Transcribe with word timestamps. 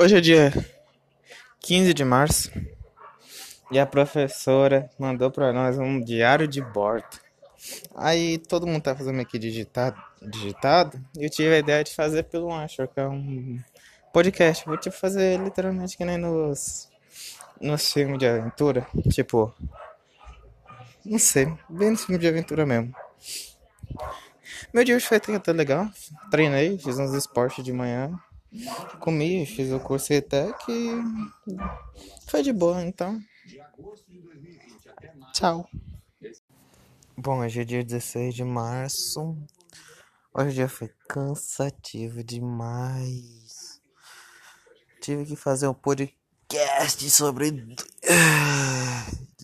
Hoje 0.00 0.16
é 0.16 0.20
dia 0.20 0.52
15 1.58 1.92
de 1.92 2.04
março 2.04 2.52
e 3.68 3.80
a 3.80 3.84
professora 3.84 4.88
mandou 4.96 5.28
para 5.28 5.52
nós 5.52 5.76
um 5.76 6.00
diário 6.00 6.46
de 6.46 6.62
bordo. 6.62 7.18
Aí 7.96 8.38
todo 8.38 8.64
mundo 8.64 8.80
tá 8.80 8.94
fazendo 8.94 9.20
aqui 9.20 9.40
digitado, 9.40 10.00
digitado 10.22 11.04
e 11.18 11.24
eu 11.24 11.28
tive 11.28 11.52
a 11.52 11.58
ideia 11.58 11.82
de 11.82 11.92
fazer 11.96 12.22
pelo 12.22 12.54
Anchor, 12.54 12.86
que 12.86 13.00
é 13.00 13.08
um 13.08 13.58
podcast. 14.12 14.64
Vou 14.64 14.76
tipo 14.76 14.94
fazer 14.94 15.40
literalmente 15.40 15.96
que 15.96 16.04
nem 16.04 16.16
nos, 16.16 16.88
nos 17.60 17.92
filmes 17.92 18.20
de 18.20 18.26
aventura. 18.28 18.86
Tipo, 19.10 19.52
não 21.04 21.18
sei, 21.18 21.52
bem 21.68 21.90
nos 21.90 22.04
filmes 22.04 22.20
de 22.20 22.28
aventura 22.28 22.64
mesmo. 22.64 22.94
Meu 24.72 24.84
dia 24.84 24.94
hoje 24.94 25.06
foi 25.06 25.16
até 25.16 25.52
legal. 25.52 25.88
Treinei, 26.30 26.78
fiz 26.78 27.00
uns 27.00 27.12
esportes 27.14 27.64
de 27.64 27.72
manhã. 27.72 28.16
Comi, 29.00 29.44
fiz 29.44 29.70
o 29.70 29.78
curso 29.78 30.12
ETEC 30.12 30.56
e 30.70 31.56
foi 32.26 32.42
de 32.42 32.52
boa, 32.52 32.82
então. 32.82 33.20
Tchau. 35.34 35.68
Bom, 37.16 37.40
hoje 37.40 37.60
é 37.60 37.64
dia 37.64 37.84
16 37.84 38.34
de 38.34 38.44
março. 38.44 39.36
Hoje 40.32 40.48
o 40.48 40.52
dia 40.52 40.68
foi 40.68 40.88
cansativo 41.06 42.24
demais. 42.24 43.82
Tive 45.00 45.26
que 45.26 45.36
fazer 45.36 45.68
um 45.68 45.74
podcast 45.74 47.10
sobre 47.10 47.76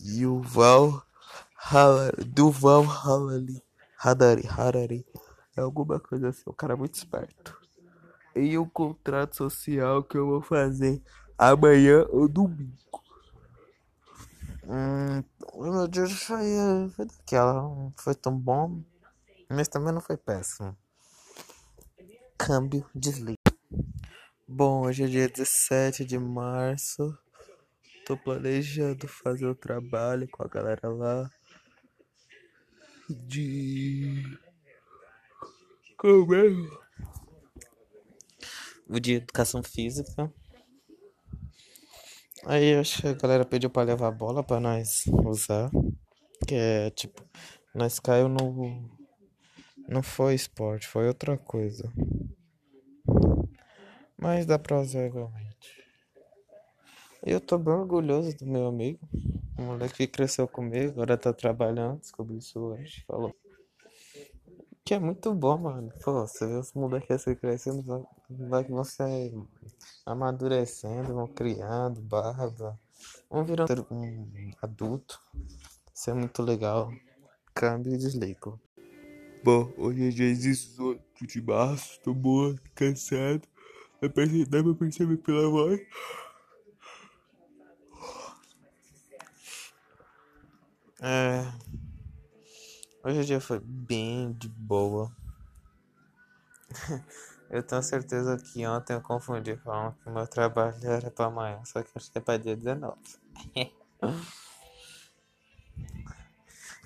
Yuval 0.02 1.04
Harari, 1.56 2.24
Duval 2.24 2.84
Harari, 2.84 3.62
Harari, 3.98 4.46
Harari. 4.48 5.06
É 5.54 5.60
alguma 5.60 6.00
coisa 6.00 6.30
assim, 6.30 6.42
o 6.46 6.54
cara 6.54 6.73
é 6.73 6.76
muito 6.76 6.95
esperto 6.95 7.64
em 8.34 8.59
um 8.59 8.69
contrato 8.69 9.37
social 9.37 10.02
que 10.02 10.16
eu 10.16 10.27
vou 10.27 10.43
fazer 10.43 11.02
amanhã 11.38 12.06
ou 12.11 12.29
domingo. 12.29 12.73
Hum, 14.66 15.23
meu 15.57 15.87
dia 15.87 16.09
foi, 16.09 16.45
foi 16.96 17.07
daquela, 17.07 17.54
não 17.54 17.93
foi 17.99 18.15
tão 18.15 18.38
bom, 18.38 18.82
mas 19.51 19.68
também 19.68 19.93
não 19.93 20.01
foi 20.01 20.16
péssimo. 20.16 20.76
Câmbio, 22.38 22.88
desliga. 22.95 23.38
Bom, 24.48 24.87
hoje 24.87 25.04
é 25.04 25.07
dia 25.07 25.29
17 25.29 26.04
de 26.04 26.19
março. 26.19 27.16
Tô 28.07 28.16
planejando 28.16 29.09
fazer 29.09 29.46
o 29.46 29.54
trabalho 29.54 30.29
com 30.30 30.43
a 30.43 30.48
galera 30.48 30.88
lá. 30.88 31.30
De. 33.09 34.38
Como 35.96 36.35
é? 36.35 36.84
O 38.88 39.01
de 39.01 39.15
educação 39.15 39.63
física. 39.63 40.32
Aí 42.46 42.74
acho 42.74 43.01
que 43.01 43.09
a 43.09 43.15
galera 43.15 43.45
pediu 43.45 43.71
pra 43.71 43.82
levar 43.82 44.09
a 44.09 44.13
bola 44.13 44.43
pra 44.43 44.60
nós 44.60 45.04
usar. 45.24 45.71
Que 46.46 46.54
é 46.54 46.91
tipo, 46.91 47.23
nós 47.74 47.99
caiu 47.99 48.29
no. 48.29 48.91
Não 49.88 50.02
foi 50.02 50.35
esporte, 50.35 50.87
foi 50.87 51.07
outra 51.07 51.37
coisa. 51.38 51.91
Mas 54.16 54.46
dá 54.46 54.59
pra 54.59 54.80
usar 54.80 55.07
igualmente. 55.07 55.85
Eu 57.23 57.41
tô 57.41 57.59
bem 57.59 57.73
orgulhoso 57.73 58.37
do 58.37 58.46
meu 58.46 58.66
amigo. 58.66 59.01
O 59.59 59.63
moleque 59.63 59.96
que 59.96 60.07
cresceu 60.07 60.46
comigo, 60.46 60.93
agora 60.93 61.16
tá 61.16 61.32
trabalhando, 61.32 62.01
descobri 62.01 62.37
isso 62.37 62.59
hoje. 62.59 63.04
Falou. 63.07 63.35
Que 64.84 64.93
é 64.93 64.99
muito 64.99 65.32
bom, 65.34 65.56
mano. 65.56 65.91
Pô, 66.03 66.12
você 66.27 66.47
vê 66.47 66.56
os 66.56 66.75
moleques 66.75 67.10
assim 67.10 67.34
crescendo, 67.34 68.06
vai 68.28 68.62
que 68.62 68.71
você 68.71 69.32
amadurecendo, 70.04 71.15
vão 71.15 71.26
criando, 71.26 72.03
barba, 72.03 72.78
vão 73.31 73.43
virando 73.47 73.87
um 73.91 74.50
adulto. 74.60 75.19
Isso 75.94 76.10
é 76.10 76.12
muito 76.12 76.43
legal. 76.43 76.92
Câmbio 77.54 77.94
e 77.94 77.97
desligo. 77.97 78.60
Bom, 79.42 79.72
hoje 79.78 80.08
é 80.08 80.10
dia 80.10 80.34
18 80.34 81.26
de 81.26 81.41
março, 81.41 81.98
tô 82.03 82.12
morto, 82.12 82.60
cansado. 82.75 83.48
Dá 84.03 84.62
pra 84.62 84.75
perceber 84.75 85.16
pela 85.16 85.48
voz. 85.48 85.81
É. 91.00 91.42
Hoje 93.04 93.20
o 93.20 93.25
dia 93.26 93.38
foi 93.38 93.60
bem 93.60 94.32
de 94.32 94.48
boa. 94.48 95.15
eu 97.50 97.62
tenho 97.62 97.82
certeza 97.82 98.38
que 98.38 98.66
ontem 98.66 98.94
eu 98.94 99.03
confundi 99.03 99.54
falando 99.56 99.94
que 100.03 100.09
meu 100.09 100.26
trabalho 100.26 100.75
era 100.82 101.10
pra 101.10 101.26
amanhã, 101.26 101.62
só 101.66 101.82
que 101.82 101.91
acho 101.94 102.10
que 102.10 102.16
é 102.16 102.20
pra 102.22 102.38
dia 102.38 102.56
19. 102.56 102.97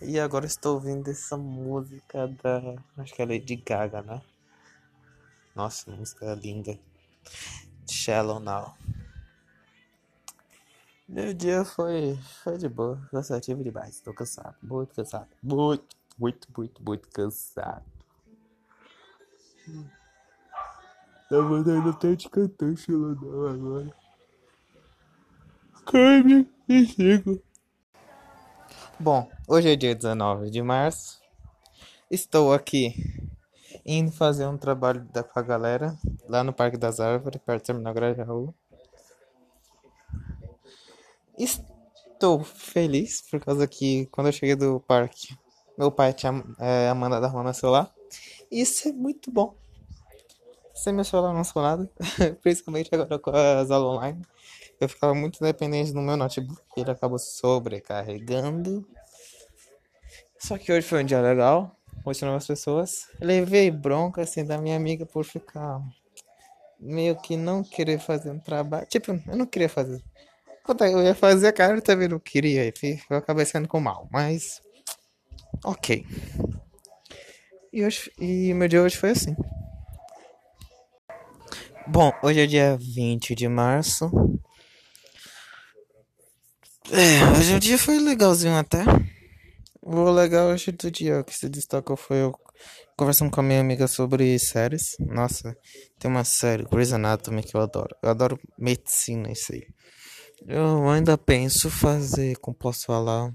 e 0.03 0.19
agora 0.19 0.45
estou 0.45 0.75
ouvindo 0.75 1.09
essa 1.09 1.37
música 1.37 2.27
da. 2.27 2.75
Acho 2.97 3.15
que 3.15 3.23
é 3.23 3.25
Lady 3.25 3.55
Gaga, 3.55 4.03
né? 4.03 4.21
Nossa, 5.55 5.89
música 5.93 6.34
linda. 6.34 6.77
Shallow 7.89 8.41
Now. 8.41 8.77
Meu 11.09 11.33
dia 11.33 11.65
foi, 11.65 12.19
foi 12.43 12.59
de 12.59 12.69
boa, 12.69 13.01
cansativo 13.12 13.62
demais. 13.62 14.01
Tô 14.01 14.12
cansado, 14.12 14.57
muito 14.61 14.97
cansado, 14.97 15.28
muito 15.41 15.97
muito, 16.19 16.49
muito, 16.56 16.83
muito 16.83 17.09
cansado. 17.11 17.84
Tá 21.29 21.43
mandando 21.43 21.91
até 21.91 22.15
de 22.15 22.29
cantar 22.29 22.75
Xilodão 22.77 23.47
agora. 23.47 23.95
Câmbio 25.84 26.49
e 26.69 26.87
sigo. 26.87 27.43
Bom, 28.99 29.31
hoje 29.47 29.73
é 29.73 29.77
dia 29.77 29.95
19 29.95 30.51
de 30.51 30.62
março. 30.62 31.21
Estou 32.11 32.53
aqui 32.53 32.95
indo 33.84 34.11
fazer 34.11 34.47
um 34.47 34.57
trabalho 34.57 35.05
da, 35.12 35.23
com 35.23 35.39
a 35.39 35.43
galera 35.43 35.97
lá 36.28 36.43
no 36.43 36.53
Parque 36.53 36.77
das 36.77 36.99
Árvores, 36.99 37.41
perto 37.45 37.62
do 37.62 37.67
Terminal 37.67 37.95
Grajaú. 37.95 38.55
Estou 41.39 42.43
feliz 42.43 43.23
por 43.31 43.41
causa 43.41 43.67
que 43.67 44.07
quando 44.07 44.27
eu 44.28 44.33
cheguei 44.33 44.57
do 44.57 44.81
parque 44.81 45.39
meu 45.78 45.93
pai 45.93 46.12
tinha 46.12 46.44
é, 46.59 46.93
mandado 46.93 47.25
arrumar 47.25 47.44
meu 47.44 47.55
celular. 47.55 47.94
Isso 48.50 48.89
é 48.89 48.93
muito 48.93 49.31
bom. 49.31 49.55
Sem 50.75 50.93
meu 50.93 51.05
celular 51.05 51.33
não 51.33 51.44
sou 51.44 51.62
nada. 51.62 51.89
Principalmente 52.43 52.93
agora 52.93 53.16
com 53.19 53.31
as 53.31 53.71
aulas 53.71 53.97
online. 53.97 54.22
Eu 54.81 54.89
ficava 54.89 55.15
muito 55.15 55.43
dependente 55.43 55.93
do 55.93 56.00
meu 56.00 56.16
notebook. 56.16 56.61
Ele 56.77 56.91
acabou 56.91 57.19
sobrecarregando. 57.19 58.84
Só 60.37 60.59
que 60.59 60.72
hoje 60.72 60.87
foi 60.87 61.03
um 61.03 61.06
dia 61.06 61.21
legal. 61.21 61.77
Hoje 62.05 62.25
novas 62.25 62.47
pessoas. 62.47 63.06
Levei 63.21 63.71
bronca 63.71 64.22
assim 64.22 64.45
da 64.45 64.59
minha 64.59 64.77
amiga 64.77 65.06
por 65.06 65.25
ficar 65.25 65.81
meio 66.81 67.15
que 67.16 67.37
não 67.37 67.62
querer 67.62 68.00
fazer 68.00 68.31
um 68.31 68.39
trabalho. 68.41 68.87
Tipo, 68.87 69.12
eu 69.12 69.37
não 69.37 69.47
queria 69.47 69.69
fazer. 69.69 70.03
Eu 70.81 71.03
ia 71.03 71.15
fazer, 71.15 71.49
a 71.49 71.53
cara 71.53 71.81
também 71.81 72.09
não 72.09 72.19
queria. 72.19 72.72
Eu 73.09 73.16
acabei 73.16 73.45
sendo 73.47 73.66
com 73.69 73.81
mal. 73.81 74.09
Mas 74.12 74.60
Ok. 75.65 76.05
E, 77.73 77.85
hoje, 77.85 78.11
e 78.19 78.55
meu 78.55 78.69
dia 78.69 78.83
hoje 78.83 78.97
foi 78.97 79.11
assim. 79.11 79.37
Bom, 81.87 82.13
hoje 82.23 82.41
é 82.41 82.47
dia 82.47 82.77
20 82.77 83.35
de 83.35 83.49
março. 83.49 84.11
É, 86.91 87.39
hoje 87.39 87.55
o 87.55 87.61
dia 87.61 87.79
foi 87.79 87.99
legalzinho 87.99 88.57
até. 88.57 88.85
O 89.83 90.11
legal 90.11 90.49
hoje 90.49 90.73
do 90.73 90.91
dia 90.91 91.23
que 91.25 91.35
se 91.35 91.49
destacou 91.49 91.97
foi 91.97 92.19
eu 92.19 92.35
conversando 92.97 93.31
com 93.31 93.41
a 93.41 93.43
minha 93.43 93.61
amiga 93.61 93.87
sobre 93.87 94.39
séries. 94.39 94.97
Nossa, 94.99 95.57
tem 95.99 96.11
uma 96.11 96.25
série, 96.25 96.65
Grey's 96.65 96.93
Anatomy, 96.93 97.43
que 97.43 97.57
eu 97.57 97.61
adoro. 97.61 97.95
Eu 98.03 98.11
adoro 98.11 98.39
medicina, 98.59 99.31
isso 99.31 99.53
aí. 99.53 99.63
Eu 100.47 100.89
ainda 100.89 101.16
penso 101.16 101.71
fazer, 101.71 102.37
como 102.37 102.57
posso 102.57 102.87
falar, 102.87 103.33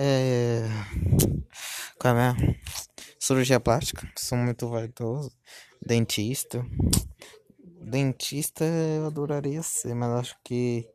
é. 0.00 0.68
Qual 1.98 2.16
é? 2.16 2.34
Cirurgia 3.18 3.58
plástica. 3.58 4.08
Sou 4.16 4.38
muito 4.38 4.68
vaidoso. 4.68 5.32
Dentista. 5.84 6.64
Dentista 7.82 8.64
eu 8.64 9.06
adoraria 9.06 9.62
ser, 9.62 9.94
mas 9.94 10.10
acho 10.10 10.36
que. 10.44 10.88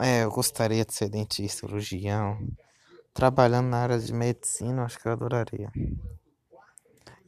É, 0.00 0.24
eu 0.24 0.30
gostaria 0.30 0.84
de 0.84 0.92
ser 0.92 1.08
dentista, 1.08 1.60
cirurgião. 1.60 2.38
Trabalhando 3.14 3.68
na 3.68 3.78
área 3.78 3.98
de 3.98 4.12
medicina, 4.12 4.84
acho 4.84 4.98
que 4.98 5.06
eu 5.06 5.12
adoraria. 5.12 5.70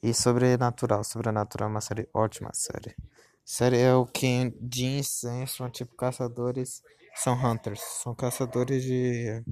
E 0.02 0.12
Sobrenatural. 0.12 1.04
Sobrenatural 1.04 1.68
é 1.68 1.70
uma 1.70 1.80
série 1.80 2.08
ótima 2.12 2.50
série. 2.52 2.96
Série 3.44 3.78
é 3.78 3.94
o 3.94 4.06
que 4.06 4.52
Jean 4.72 5.02
são 5.46 5.70
tipo 5.70 5.94
caçadores 5.94 6.82
são 7.14 7.34
hunters, 7.34 7.80
são 7.80 8.14
caçadores 8.14 8.82
de 8.82 9.42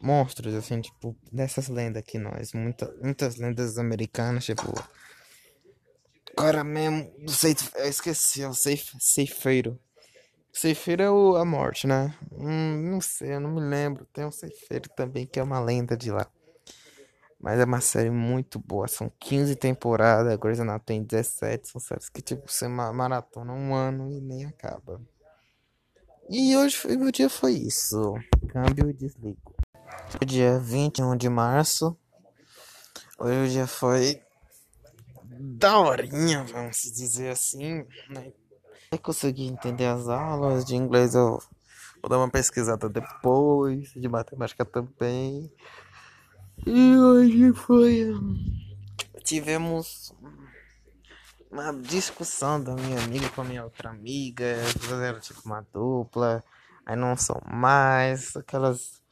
monstros, 0.00 0.54
assim, 0.54 0.80
tipo, 0.80 1.16
dessas 1.30 1.68
lendas 1.68 2.02
que 2.02 2.18
nós, 2.18 2.52
muita, 2.52 2.92
muitas 3.00 3.36
lendas 3.36 3.78
americanas, 3.78 4.44
tipo, 4.44 4.72
cara 6.36 6.64
mesmo. 6.64 7.10
Sei, 7.28 7.54
eu 7.76 7.88
esqueci, 7.88 8.42
é 8.42 8.48
o 8.48 8.54
ceif, 8.54 8.94
ceifeiro. 8.98 9.78
Ceifeiro 10.52 11.02
é 11.02 11.10
o, 11.10 11.36
a 11.36 11.44
morte, 11.44 11.86
né? 11.86 12.14
Hum, 12.32 12.90
não 12.90 13.00
sei, 13.00 13.34
eu 13.34 13.40
não 13.40 13.50
me 13.50 13.60
lembro. 13.60 14.06
Tem 14.12 14.24
um 14.24 14.32
ceifeiro 14.32 14.88
também 14.90 15.26
que 15.26 15.40
é 15.40 15.42
uma 15.42 15.60
lenda 15.60 15.96
de 15.96 16.10
lá. 16.10 16.26
Mas 17.40 17.58
é 17.58 17.64
uma 17.64 17.80
série 17.80 18.10
muito 18.10 18.58
boa. 18.58 18.86
São 18.86 19.10
15 19.18 19.56
temporadas. 19.56 20.36
Grey's 20.36 20.60
Anatomy 20.60 20.84
tem 20.84 21.02
17. 21.02 21.68
São 21.68 21.80
séries 21.80 22.08
que, 22.08 22.22
tipo, 22.22 22.50
você 22.50 22.68
maratona 22.68 23.52
um 23.52 23.74
ano 23.74 24.12
e 24.12 24.20
nem 24.20 24.44
acaba. 24.44 25.00
E 26.34 26.56
hoje 26.56 26.74
foi, 26.74 26.96
meu 26.96 27.12
dia 27.12 27.28
foi 27.28 27.52
isso. 27.52 28.14
Câmbio 28.48 28.88
e 28.88 28.94
desligo. 28.94 29.54
O 30.18 30.24
dia 30.24 30.58
21 30.58 31.14
de 31.14 31.28
março. 31.28 31.94
Hoje 33.18 33.38
o 33.38 33.48
dia 33.50 33.66
foi 33.66 34.18
daorinha, 35.38 36.42
vamos 36.44 36.80
dizer 36.84 37.28
assim, 37.28 37.84
né? 38.08 38.32
Eu 38.90 38.98
consegui 38.98 39.44
entender 39.44 39.84
as 39.84 40.08
aulas 40.08 40.64
de 40.64 40.74
inglês, 40.74 41.14
eu 41.14 41.38
vou 42.00 42.08
dar 42.08 42.16
uma 42.16 42.30
pesquisada 42.30 42.88
depois, 42.88 43.92
de 43.92 44.08
matemática 44.08 44.64
também. 44.64 45.52
E 46.66 46.96
hoje 46.96 47.52
foi. 47.52 48.10
Tivemos 49.22 50.14
uma 51.52 51.72
discussão 51.74 52.62
da 52.62 52.74
minha 52.74 52.98
amiga 53.04 53.28
com 53.28 53.42
a 53.42 53.44
minha 53.44 53.62
outra 53.62 53.90
amiga, 53.90 54.56
fizeram 54.80 55.20
tipo 55.20 55.42
uma 55.44 55.60
dupla, 55.72 56.42
aí 56.86 56.96
não 56.96 57.14
são 57.14 57.40
mais 57.46 58.34
aquelas 58.34 59.02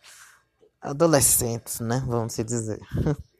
adolescentes, 0.80 1.80
né? 1.80 2.02
Vamos 2.06 2.34
dizer. 2.34 2.80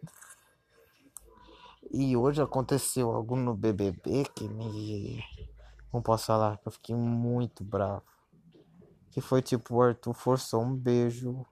E 1.92 2.16
hoje 2.16 2.40
aconteceu 2.40 3.10
algo 3.10 3.34
no 3.34 3.52
BBB 3.52 4.24
que 4.32 4.46
me. 4.46 5.20
Não 5.92 6.00
posso 6.00 6.26
falar 6.26 6.56
que 6.58 6.68
eu 6.68 6.70
fiquei 6.70 6.94
muito 6.94 7.64
bravo. 7.64 8.04
Que 9.10 9.20
foi 9.20 9.42
tipo, 9.42 9.74
o 9.74 9.82
Arthur 9.82 10.14
forçou 10.14 10.62
um 10.62 10.72
beijo. 10.72 11.44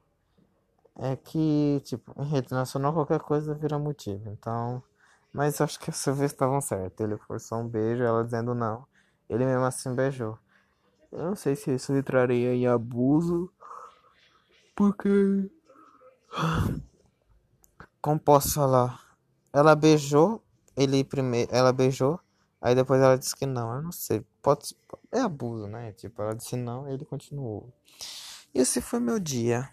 É 0.95 1.17
que, 1.17 1.83
tipo, 1.85 2.15
em 2.23 2.25
rede 2.25 2.53
nacional 2.53 2.93
qualquer 2.93 3.19
coisa 3.19 3.53
vira 3.53 3.81
motivo. 3.81 4.31
Então. 4.31 4.81
Mas 5.33 5.61
acho 5.61 5.79
que 5.79 5.91
essa 5.91 6.13
vez 6.13 6.33
estavam 6.33 6.61
certo. 6.61 7.03
Ele 7.03 7.17
forçou 7.17 7.59
um 7.59 7.69
beijo, 7.69 8.03
ela 8.03 8.25
dizendo 8.25 8.55
não. 8.55 8.87
Ele 9.29 9.45
mesmo 9.45 9.65
assim 9.65 9.95
beijou. 9.95 10.39
Eu 11.13 11.25
não 11.25 11.37
sei 11.37 11.57
se 11.57 11.75
isso 11.75 11.95
entraria 11.95 12.55
em 12.55 12.67
abuso. 12.67 13.51
Porque. 14.75 15.51
Como 18.01 18.21
posso 18.21 18.55
falar? 18.55 19.17
Ela 19.53 19.75
beijou, 19.75 20.43
ele 20.77 21.03
primeiro, 21.03 21.53
ela 21.53 21.73
beijou, 21.73 22.21
aí 22.61 22.75
depois 22.75 23.01
ela 23.01 23.19
disse 23.19 23.35
que 23.35 23.47
não. 23.47 23.75
Eu 23.75 23.83
não 23.83 23.93
sei, 23.93 24.25
pode 24.41 24.77
é 25.11 25.21
abuso, 25.21 25.67
né? 25.67 25.93
Tipo, 25.93 26.23
ela 26.23 26.35
disse 26.35 26.55
não, 26.55 26.89
ele 26.89 27.05
continuou. 27.05 27.73
Esse 28.55 28.81
foi 28.81 29.01
meu 29.01 29.19
dia. 29.19 29.69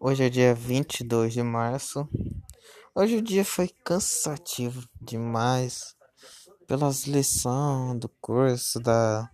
Hoje 0.00 0.24
é 0.24 0.28
dia 0.28 0.54
22 0.54 1.32
de 1.32 1.42
março. 1.42 2.08
Hoje 2.94 3.16
o 3.16 3.22
dia 3.22 3.42
foi 3.42 3.70
cansativo 3.82 4.86
demais. 5.00 5.96
Pelas 6.66 7.04
lições 7.06 7.98
do 7.98 8.06
curso, 8.20 8.78
da 8.80 9.30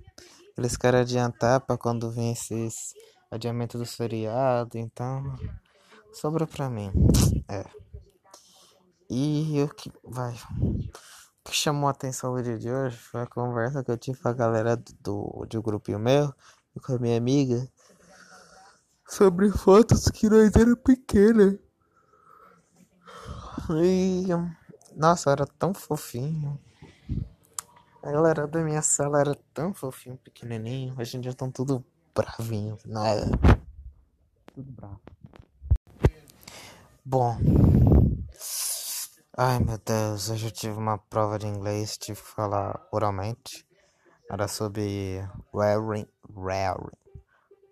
eles 0.57 0.77
querem 0.77 1.01
adiantar 1.01 1.61
para 1.61 1.77
quando 1.77 2.09
vem 2.09 2.31
esses 2.33 2.95
adiamento 3.29 3.77
do 3.77 3.85
feriado, 3.85 4.79
então 4.79 5.37
sobra 6.13 6.47
pra 6.47 6.71
mim. 6.71 6.93
É. 7.49 7.65
E 9.11 9.61
o 9.61 9.69
que 9.75 9.91
vai. 10.05 10.35
O 10.35 11.51
que 11.51 11.53
chamou 11.53 11.89
a 11.89 11.91
atenção 11.91 12.35
no 12.35 12.43
dia 12.43 12.59
de 12.59 12.71
hoje 12.71 12.97
foi 12.97 13.23
a 13.23 13.27
conversa 13.27 13.83
que 13.83 13.91
eu 13.91 13.99
tive 13.99 14.21
com 14.21 14.29
a 14.29 14.33
galera 14.33 14.77
do, 15.01 15.45
do 15.51 15.61
grupinho 15.61 15.99
meu 15.99 16.33
e 16.77 16.81
com 16.81 16.93
a 16.93 16.99
minha 16.99 17.17
amiga 17.17 17.69
sobre 19.09 19.51
fotos 19.51 20.05
que 20.11 20.29
nós 20.29 20.55
era 20.55 20.77
pequena. 20.77 21.59
E 23.71 24.27
nossa, 24.97 25.31
era 25.31 25.47
tão 25.47 25.75
fofinho. 25.75 26.59
A 28.03 28.11
galera 28.11 28.47
da 28.47 28.61
minha 28.61 28.81
sala 28.81 29.21
era 29.21 29.35
tão 29.53 29.75
fofinho, 29.75 30.17
pequenininho. 30.17 30.95
Hoje 30.99 31.17
em 31.17 31.21
dia 31.21 31.33
estão 31.33 31.51
tudo 31.51 31.85
bravinho, 32.15 32.79
né? 32.87 33.17
Tudo 34.55 34.73
bravo. 34.73 35.01
Bom. 37.05 37.39
Ai 39.37 39.59
meu 39.61 39.79
Deus, 39.79 40.31
hoje 40.31 40.47
eu 40.47 40.51
tive 40.51 40.77
uma 40.77 40.99
prova 40.99 41.39
de 41.39 41.47
inglês, 41.47 41.97
tive 41.99 42.21
que 42.21 42.27
falar 42.27 42.87
oralmente. 42.91 43.67
Era 44.31 44.49
sobre 44.49 45.23
wearing, 45.55 46.07
wearing, 46.35 46.91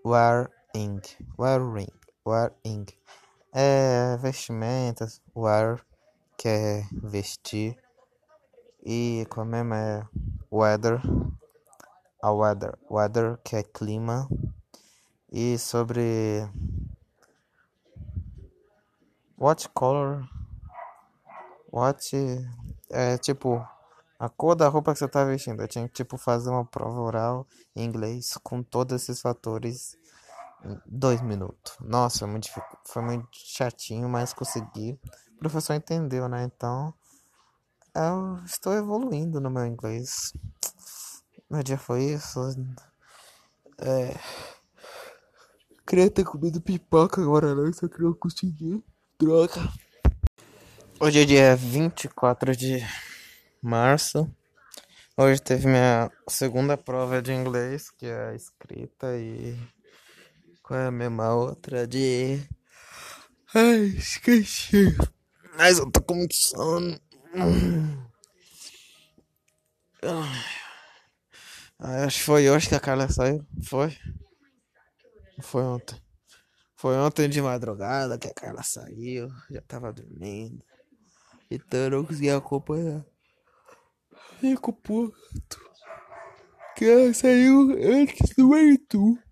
wearing, 0.04 1.02
wearing, 1.38 1.88
wearing. 2.24 2.86
É 3.58 4.18
vestimentas, 4.18 5.22
wear, 5.34 5.80
que 6.36 6.46
é 6.46 6.82
vestir. 6.92 7.74
E 8.84 9.26
como 9.30 9.56
é, 9.56 9.60
é 9.60 10.06
weather, 10.52 11.00
a 12.22 12.30
weather, 12.30 12.76
weather 12.90 13.38
que 13.42 13.56
é 13.56 13.62
clima. 13.62 14.28
E 15.32 15.56
sobre 15.56 16.46
What 19.38 19.70
color? 19.70 20.28
What? 21.72 22.14
É 22.90 23.16
tipo 23.16 23.66
a 24.18 24.28
cor 24.28 24.54
da 24.54 24.68
roupa 24.68 24.92
que 24.92 24.98
você 24.98 25.08
tá 25.08 25.24
vestindo. 25.24 25.62
Eu 25.62 25.68
tinha 25.68 25.88
que 25.88 25.94
tipo 25.94 26.18
fazer 26.18 26.50
uma 26.50 26.64
prova 26.66 27.00
oral 27.00 27.46
em 27.74 27.84
inglês 27.86 28.36
com 28.42 28.62
todos 28.62 29.02
esses 29.02 29.22
fatores 29.22 29.96
dois 30.86 31.20
minutos. 31.22 31.76
Nossa, 31.80 32.26
muito, 32.26 32.48
foi 32.84 33.02
muito 33.02 33.28
chatinho, 33.32 34.08
mas 34.08 34.32
consegui. 34.32 34.98
O 35.36 35.38
professor 35.38 35.74
entendeu, 35.74 36.28
né? 36.28 36.44
Então 36.44 36.94
eu 37.94 38.38
estou 38.44 38.74
evoluindo 38.74 39.40
no 39.40 39.50
meu 39.50 39.64
inglês. 39.64 40.32
Meu 41.48 41.62
dia 41.62 41.78
foi 41.78 42.04
isso. 42.04 42.40
É. 43.78 44.14
Queria 45.86 46.10
ter 46.10 46.24
comido 46.24 46.60
pipoca 46.60 47.20
agora 47.20 47.54
não, 47.54 47.72
só 47.72 47.88
que 47.88 48.02
não 48.02 48.12
consegui. 48.12 48.84
Droga. 49.18 49.60
Hoje 51.00 51.22
é 51.22 51.24
dia 51.24 51.56
24 51.56 52.56
de 52.56 52.84
março. 53.62 54.30
Hoje 55.16 55.40
teve 55.40 55.66
minha 55.66 56.10
segunda 56.28 56.76
prova 56.76 57.22
de 57.22 57.32
inglês, 57.32 57.90
que 57.90 58.06
é 58.06 58.34
escrita 58.34 59.16
e. 59.16 59.56
Qual 60.66 60.80
é 60.80 60.86
a 60.86 60.90
mesma 60.90 61.32
outra? 61.32 61.86
De. 61.86 62.42
Ai, 63.54 63.84
esqueci. 63.96 64.96
Mas 65.56 65.78
eu 65.78 65.88
tô 65.88 66.02
com 66.02 66.16
muito 66.16 66.34
sono. 66.34 67.00
Ah, 71.78 72.04
acho 72.04 72.18
que 72.18 72.24
foi 72.24 72.50
hoje 72.50 72.68
que 72.68 72.74
a 72.74 72.80
Carla 72.80 73.08
saiu. 73.08 73.46
Foi? 73.62 73.96
Foi 75.40 75.62
ontem. 75.62 76.02
Foi 76.74 76.96
ontem 76.96 77.28
de 77.28 77.40
madrugada 77.40 78.18
que 78.18 78.26
a 78.26 78.34
Carla 78.34 78.64
saiu, 78.64 79.28
já 79.48 79.62
tava 79.62 79.92
dormindo. 79.92 80.64
Então 81.48 81.78
eu 81.78 81.90
não 81.90 82.04
consegui 82.04 82.30
acompanhar. 82.30 83.06
Fico 84.40 84.72
puto. 84.72 85.60
Que 86.74 86.86
ela 86.86 87.14
saiu 87.14 87.70
antes 87.70 88.34
do 88.34 88.52
Arthur. 88.52 89.25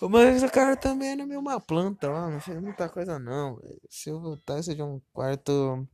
Mas 0.00 0.42
a 0.42 0.50
cara 0.50 0.76
também 0.76 1.12
era 1.12 1.26
meio 1.26 1.40
uma 1.40 1.58
planta 1.58 2.10
lá, 2.10 2.28
não 2.28 2.40
fez 2.40 2.60
muita 2.60 2.88
coisa 2.88 3.18
não. 3.18 3.58
Se 3.88 4.10
eu 4.10 4.20
voltasse 4.20 4.74
de 4.74 4.82
um 4.82 5.00
quarto. 5.12 5.88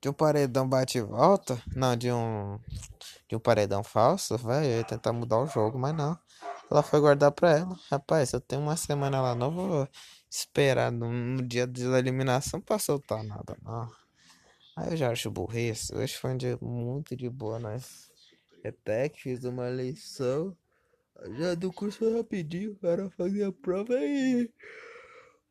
De 0.00 0.08
um 0.08 0.12
paredão 0.12 0.68
bate 0.68 0.98
e 0.98 1.02
volta. 1.02 1.60
Não, 1.74 1.96
de 1.96 2.10
um. 2.12 2.58
De 3.28 3.36
um 3.36 3.40
paredão 3.40 3.82
falso, 3.82 4.36
vai, 4.38 4.66
eu 4.66 4.78
ia 4.78 4.84
tentar 4.84 5.12
mudar 5.12 5.38
o 5.38 5.46
jogo, 5.46 5.78
mas 5.78 5.94
não. 5.94 6.18
Ela 6.70 6.82
foi 6.82 7.00
guardar 7.00 7.32
pra 7.32 7.58
ela. 7.58 7.76
Rapaz, 7.90 8.32
eu 8.32 8.40
tenho 8.40 8.62
uma 8.62 8.76
semana 8.76 9.20
lá, 9.20 9.34
não 9.34 9.50
vou 9.50 9.88
esperar 10.30 10.92
no, 10.92 11.10
no 11.10 11.42
dia 11.42 11.66
da 11.66 11.98
eliminação 11.98 12.60
pra 12.60 12.78
soltar 12.78 13.24
nada, 13.24 13.56
não. 13.62 13.90
Aí 14.76 14.92
eu 14.92 14.96
já 14.96 15.10
acho 15.10 15.30
burrice. 15.30 15.94
Hoje 15.94 16.16
foi 16.16 16.32
um 16.32 16.36
dia 16.36 16.56
muito 16.62 17.16
de 17.16 17.28
boa, 17.28 17.58
nós. 17.58 18.08
Até 18.64 19.08
que 19.08 19.20
fiz 19.20 19.44
uma 19.44 19.68
lição. 19.68 20.56
Já 21.28 21.54
do 21.54 21.70
curso 21.70 22.16
rapidinho 22.16 22.74
para 22.76 23.10
fazer 23.10 23.44
a 23.44 23.52
prova 23.52 23.94
e. 23.94 24.50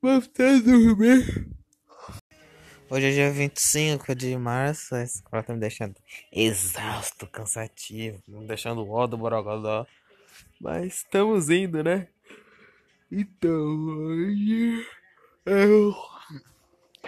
Voltar 0.01 0.59
dormir. 0.61 1.47
Hoje 2.89 3.05
é 3.05 3.11
dia 3.11 3.31
25 3.31 4.15
de 4.15 4.35
março. 4.35 4.95
A 4.95 5.03
escola 5.03 5.43
tá 5.43 5.53
me 5.53 5.59
deixando 5.59 5.95
exausto, 6.31 7.27
cansativo, 7.27 8.19
me 8.27 8.47
deixando 8.47 8.89
ó 8.89 9.05
do 9.05 9.15
borogodó. 9.17 9.85
Mas 10.59 10.95
estamos 10.95 11.49
indo, 11.49 11.83
né? 11.83 12.07
Então, 13.11 13.51
hoje 13.51 14.87
eu 15.45 15.93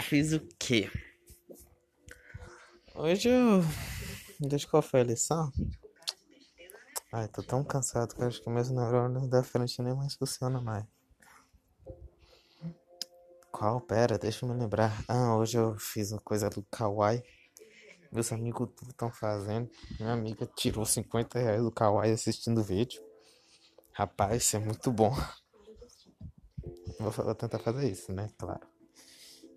fiz 0.01 0.33
o 0.33 0.39
quê? 0.59 0.87
Hoje 2.93 3.27
eu. 3.29 3.63
Desde 4.39 4.67
qual 4.67 4.83
foi 4.83 5.01
a 5.01 5.05
lição? 5.05 5.51
Ai, 7.13 7.27
tô 7.27 7.43
tão 7.43 7.61
cansado 7.61 8.15
que 8.15 8.23
acho 8.23 8.41
que 8.41 8.49
meus 8.49 8.69
neurônios 8.69 9.27
da 9.27 9.43
frente 9.43 9.81
nem 9.81 9.93
mais 9.93 10.15
funcionam 10.15 10.63
mais. 10.63 10.85
Qual? 13.51 13.81
Pera, 13.81 14.17
deixa 14.17 14.45
eu 14.45 14.49
me 14.49 14.57
lembrar. 14.57 15.03
Ah, 15.09 15.35
hoje 15.35 15.57
eu 15.57 15.77
fiz 15.77 16.13
uma 16.13 16.21
coisa 16.21 16.49
do 16.49 16.63
Kawaii. 16.71 17.21
Meus 18.13 18.31
amigos 18.31 18.69
estão 18.87 19.11
fazendo. 19.11 19.69
Minha 19.99 20.13
amiga 20.13 20.45
tirou 20.55 20.85
50 20.85 21.37
reais 21.37 21.61
do 21.61 21.69
Kawaii 21.69 22.13
assistindo 22.13 22.61
o 22.61 22.63
vídeo. 22.63 23.03
Rapaz, 23.91 24.43
isso 24.43 24.55
é 24.55 24.59
muito 24.59 24.89
bom. 24.89 25.13
Vou 26.97 27.35
tentar 27.35 27.59
fazer 27.59 27.91
isso, 27.91 28.13
né? 28.13 28.29
Claro. 28.37 28.65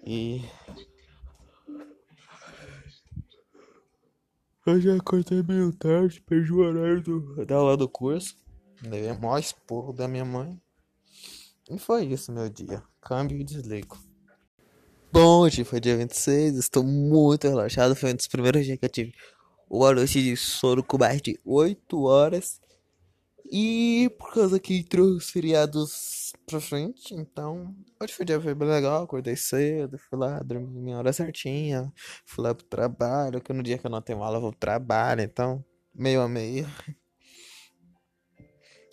E. 0.04 0.44
Eu 4.66 4.80
já 4.80 4.96
acordei 4.96 5.42
meio 5.42 5.72
tarde, 5.74 6.22
perdi 6.22 6.50
o 6.50 6.60
horário 6.60 7.02
do, 7.02 7.44
da 7.44 7.56
aula 7.56 7.76
do 7.76 7.86
curso. 7.86 8.34
Levei 8.82 9.10
o 9.10 9.20
maior 9.20 9.38
esporro 9.38 9.92
da 9.92 10.08
minha 10.08 10.24
mãe. 10.24 10.58
E 11.70 11.78
foi 11.78 12.06
isso, 12.06 12.32
meu 12.32 12.48
dia. 12.48 12.82
Câmbio 12.98 13.38
e 13.38 13.44
desligo. 13.44 13.98
Bom, 15.12 15.40
hoje 15.40 15.64
foi 15.64 15.80
dia 15.80 15.96
26, 15.98 16.56
estou 16.56 16.82
muito 16.82 17.46
relaxado. 17.46 17.94
Foi 17.94 18.12
um 18.12 18.16
dos 18.16 18.26
primeiros 18.26 18.64
dias 18.64 18.78
que 18.78 18.86
eu 18.86 18.88
tive 18.88 19.14
uma 19.68 19.92
noite 19.92 20.22
de 20.22 20.34
sono 20.34 20.82
com 20.82 20.96
mais 20.96 21.20
de 21.20 21.38
8 21.44 22.02
horas. 22.02 22.58
E 23.56 24.10
por 24.18 24.34
causa 24.34 24.58
que 24.58 24.78
entrou 24.78 25.06
os 25.06 25.30
feriados 25.30 26.32
pra 26.44 26.60
frente, 26.60 27.14
então 27.14 27.72
hoje 28.02 28.12
foi 28.12 28.26
dia 28.26 28.40
foi 28.40 28.52
bem 28.52 28.66
legal, 28.68 29.04
acordei 29.04 29.36
cedo, 29.36 29.96
fui 29.96 30.18
lá, 30.18 30.40
dormi 30.40 30.66
minha 30.80 30.98
hora 30.98 31.12
certinha, 31.12 31.92
fui 32.26 32.42
lá 32.42 32.52
pro 32.52 32.66
trabalho, 32.66 33.40
que 33.40 33.52
no 33.52 33.62
dia 33.62 33.78
que 33.78 33.86
eu 33.86 33.90
não 33.92 34.02
tenho 34.02 34.24
aula 34.24 34.38
eu 34.38 34.40
vou 34.40 34.50
pro 34.50 34.58
trabalho, 34.58 35.20
então 35.20 35.64
meio 35.94 36.20
a 36.20 36.28
meio. 36.28 36.66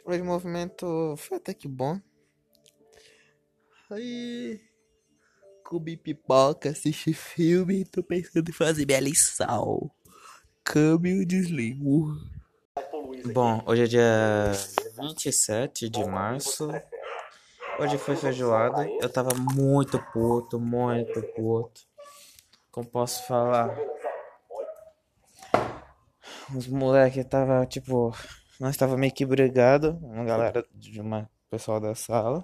Hoje 0.06 0.22
o 0.22 0.26
movimento 0.26 1.16
foi 1.18 1.38
até 1.40 1.56
que 1.56 1.68
bom. 1.68 2.00
Aí 3.90 4.62
comi 5.64 5.98
pipoca, 5.98 6.70
assisti 6.70 7.16
filme, 7.16 7.84
tô 7.84 8.04
pensando 8.04 8.48
em 8.48 8.54
fazer 8.54 8.86
minha 8.86 9.00
lição. 9.00 9.90
Câmbio 10.64 11.26
desligo. 11.26 12.16
Bom, 13.26 13.62
hoje 13.68 13.84
é 13.84 13.88
dia 13.88 14.52
27 15.00 15.90
de 15.90 16.04
março. 16.04 16.68
Hoje 17.80 17.98
foi 17.98 18.16
feijoada. 18.16 18.88
Eu 19.00 19.10
tava 19.10 19.30
muito 19.36 20.00
puto, 20.12 20.60
muito 20.60 21.22
puto. 21.36 21.82
Como 22.72 22.88
posso 22.88 23.26
falar? 23.28 23.78
Os 26.56 26.68
moleques 26.68 27.24
tava 27.26 27.66
tipo. 27.66 28.12
Nós 28.60 28.76
tava 28.76 28.98
meio 28.98 29.14
que 29.14 29.26
brigado. 29.26 30.00
Uma 30.02 30.26
galera 30.26 30.66
de 30.74 31.00
uma 31.00 31.30
pessoal 31.50 31.80
da 31.80 31.94
sala. 31.94 32.44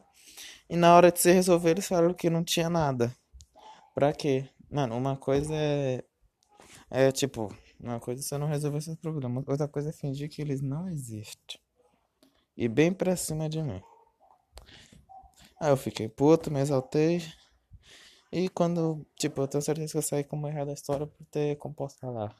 E 0.69 0.75
na 0.75 0.96
hora 0.96 1.12
de 1.12 1.19
se 1.19 1.31
resolver, 1.31 1.72
eles 1.72 1.88
falaram 1.88 2.13
que 2.13 2.29
não 2.29 2.43
tinha 2.43 2.69
nada. 2.69 3.12
Pra 3.96 4.13
quê? 4.13 4.48
Mano, 4.69 4.96
uma 4.96 5.17
coisa 5.17 5.53
é. 5.55 6.03
É 6.91 7.12
tipo. 7.12 7.51
Uma 7.79 8.00
coisa 8.00 8.22
é 8.22 8.24
você 8.24 8.38
não 8.38 8.48
resolver 8.48 8.81
seus 8.81 8.98
problemas. 8.98 9.43
Outra 9.48 9.67
coisa 9.67 9.89
é 9.89 9.93
fingir 9.93 10.29
que 10.29 10.41
eles 10.41 10.62
não 10.62 10.89
existem. 10.89 11.60
E 12.55 12.67
bem 12.67 12.91
pra 12.91 13.15
cima 13.15 13.48
de 13.48 13.62
mim. 13.62 13.81
Aí 15.60 15.69
eu 15.69 15.77
fiquei 15.77 16.07
puto, 16.07 16.51
me 16.51 16.60
exaltei. 16.60 17.22
E 18.31 18.50
quando, 18.50 19.05
tipo, 19.15 19.41
eu 19.41 19.48
tenho 19.48 19.62
certeza 19.62 19.91
que 19.91 19.98
eu 19.98 20.01
saí 20.01 20.24
como 20.24 20.48
errado 20.48 20.69
a 20.69 20.74
história 20.74 21.07
por 21.07 21.25
ter 21.27 21.55
composto 21.57 22.05
lá. 22.12 22.36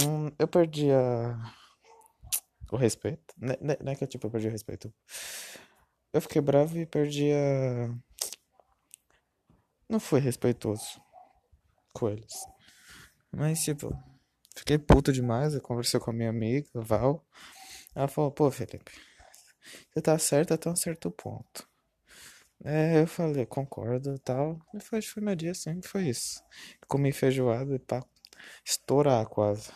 Hum, 0.00 0.30
eu 0.38 0.46
perdi 0.46 0.90
a... 0.92 1.36
o 2.70 2.76
respeito. 2.76 3.34
Não 3.36 3.52
é, 3.52 3.78
não 3.82 3.92
é 3.92 3.94
que 3.94 4.06
tipo, 4.06 4.26
eu 4.26 4.30
perdi 4.30 4.48
o 4.48 4.50
respeito. 4.50 4.92
Eu 6.12 6.20
fiquei 6.20 6.40
bravo 6.40 6.78
e 6.78 6.86
perdi 6.86 7.32
a. 7.32 7.92
Não 9.88 9.98
fui 9.98 10.20
respeitoso 10.20 11.00
com 11.92 12.08
eles. 12.08 12.53
Mas, 13.36 13.62
tipo, 13.62 13.92
fiquei 14.56 14.78
puto 14.78 15.12
demais. 15.12 15.54
Eu 15.54 15.60
conversei 15.60 15.98
com 16.00 16.10
a 16.10 16.14
minha 16.14 16.30
amiga, 16.30 16.68
Val. 16.74 17.24
Ela 17.94 18.08
falou: 18.08 18.30
pô, 18.30 18.50
Felipe, 18.50 18.92
você 19.92 20.00
tá 20.00 20.18
certo 20.18 20.54
até 20.54 20.70
um 20.70 20.76
certo 20.76 21.10
ponto. 21.10 21.68
É, 22.64 23.02
eu 23.02 23.06
falei, 23.06 23.44
concordo 23.44 24.14
e 24.14 24.18
tal. 24.18 24.58
E 24.74 24.80
foi, 24.80 25.02
foi 25.02 25.22
meu 25.22 25.36
dia 25.36 25.50
assim, 25.50 25.82
foi 25.82 26.08
isso. 26.08 26.42
Comi 26.88 27.12
feijoada 27.12 27.78
pra 27.78 28.02
estourar 28.64 29.26
quase. 29.26 29.70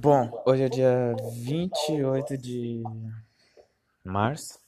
Bom, 0.00 0.42
hoje 0.46 0.62
é 0.64 0.68
dia 0.68 1.16
28 1.32 2.36
de 2.36 2.82
março. 4.04 4.58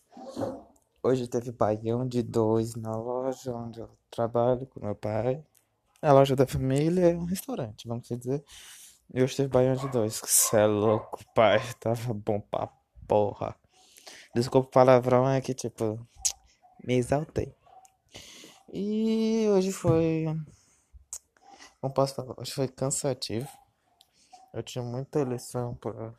Hoje 1.03 1.29
teve 1.29 1.53
baião 1.53 2.07
de 2.07 2.23
dois 2.23 2.75
na 2.75 2.97
loja 2.97 3.53
onde 3.53 3.81
eu 3.81 3.91
trabalho 4.11 4.67
com 4.67 4.81
meu 4.81 4.95
pai. 4.95 5.45
É 6.03 6.09
a 6.09 6.13
loja 6.13 6.35
da 6.35 6.47
família 6.47 7.13
é 7.13 7.15
um 7.15 7.25
restaurante, 7.25 7.87
vamos 7.87 8.09
dizer. 8.09 8.45
E 9.15 9.23
hoje 9.23 9.37
teve 9.37 9.49
baião 9.49 9.77
de 9.77 9.89
dois. 9.89 10.21
Cê 10.27 10.57
é 10.57 10.67
louco, 10.67 11.21
pai. 11.33 11.61
Tava 11.79 12.13
bom 12.13 12.41
pra 12.41 12.69
porra. 13.07 13.55
Desculpa 14.35 14.69
o 14.69 14.71
palavrão, 14.71 15.29
é 15.29 15.41
que 15.41 15.55
tipo, 15.55 16.05
me 16.85 16.95
exaltei. 16.95 17.55
E 18.73 19.47
hoje 19.51 19.71
foi. 19.71 20.25
Como 21.81 21.95
posso 21.95 22.17
falar? 22.17 22.35
Hoje 22.37 22.53
foi 22.53 22.67
cansativo. 22.67 23.49
Eu 24.53 24.63
tinha 24.63 24.83
muita 24.83 25.23
lição 25.23 25.75
pra, 25.77 26.13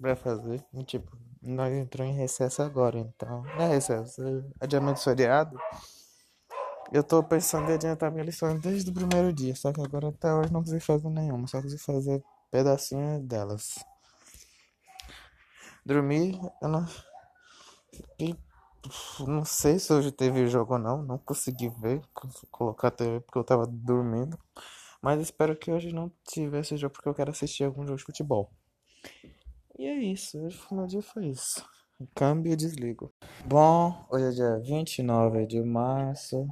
pra 0.00 0.16
fazer. 0.16 0.64
E, 0.74 0.82
tipo, 0.82 1.16
nós 1.42 1.72
entramos 1.72 2.14
em 2.14 2.18
recesso 2.18 2.62
agora, 2.62 2.98
então. 2.98 3.42
Não 3.42 3.62
é 3.62 3.68
recesso, 3.68 4.22
é 4.22 4.42
adiamento 4.60 5.00
feriado. 5.00 5.58
Eu 6.92 7.04
tô 7.04 7.22
pensando 7.22 7.70
em 7.70 7.74
adiantar 7.74 8.10
minha 8.10 8.24
lição 8.24 8.58
desde 8.58 8.90
o 8.90 8.94
primeiro 8.94 9.32
dia, 9.32 9.54
só 9.54 9.72
que 9.72 9.80
agora 9.80 10.08
até 10.08 10.34
hoje 10.34 10.52
não 10.52 10.60
consegui 10.60 10.80
fazer 10.80 11.08
nenhuma, 11.08 11.46
só 11.46 11.62
consegui 11.62 11.80
fazer 11.80 12.24
pedacinho 12.50 13.22
delas. 13.22 13.78
Dormi, 15.86 16.36
eu 16.60 16.68
não. 16.68 16.84
E, 18.18 18.34
não 19.20 19.44
sei 19.44 19.78
se 19.78 19.92
hoje 19.92 20.10
teve 20.10 20.48
jogo 20.48 20.72
ou 20.72 20.78
não, 20.80 21.00
não 21.00 21.16
consegui 21.16 21.68
ver, 21.68 22.02
colocar 22.50 22.88
a 22.88 22.90
TV 22.90 23.20
porque 23.20 23.38
eu 23.38 23.44
tava 23.44 23.68
dormindo. 23.68 24.36
Mas 25.00 25.20
espero 25.20 25.56
que 25.56 25.70
hoje 25.70 25.92
não 25.92 26.10
tivesse 26.26 26.76
jogo 26.76 26.92
porque 26.94 27.08
eu 27.08 27.14
quero 27.14 27.30
assistir 27.30 27.62
algum 27.62 27.86
jogo 27.86 27.98
de 27.98 28.04
futebol. 28.04 28.50
E 29.78 29.86
é 29.86 29.94
isso, 29.94 30.38
hoje 30.38 30.60
meu 30.72 30.88
dia 30.88 31.02
foi 31.02 31.26
isso. 31.26 31.64
Câmbio 32.16 32.52
e 32.52 32.56
desligo. 32.56 33.12
Bom, 33.46 34.06
hoje 34.10 34.24
é 34.26 34.30
dia 34.30 34.58
29 34.58 35.46
de 35.46 35.62
março. 35.62 36.48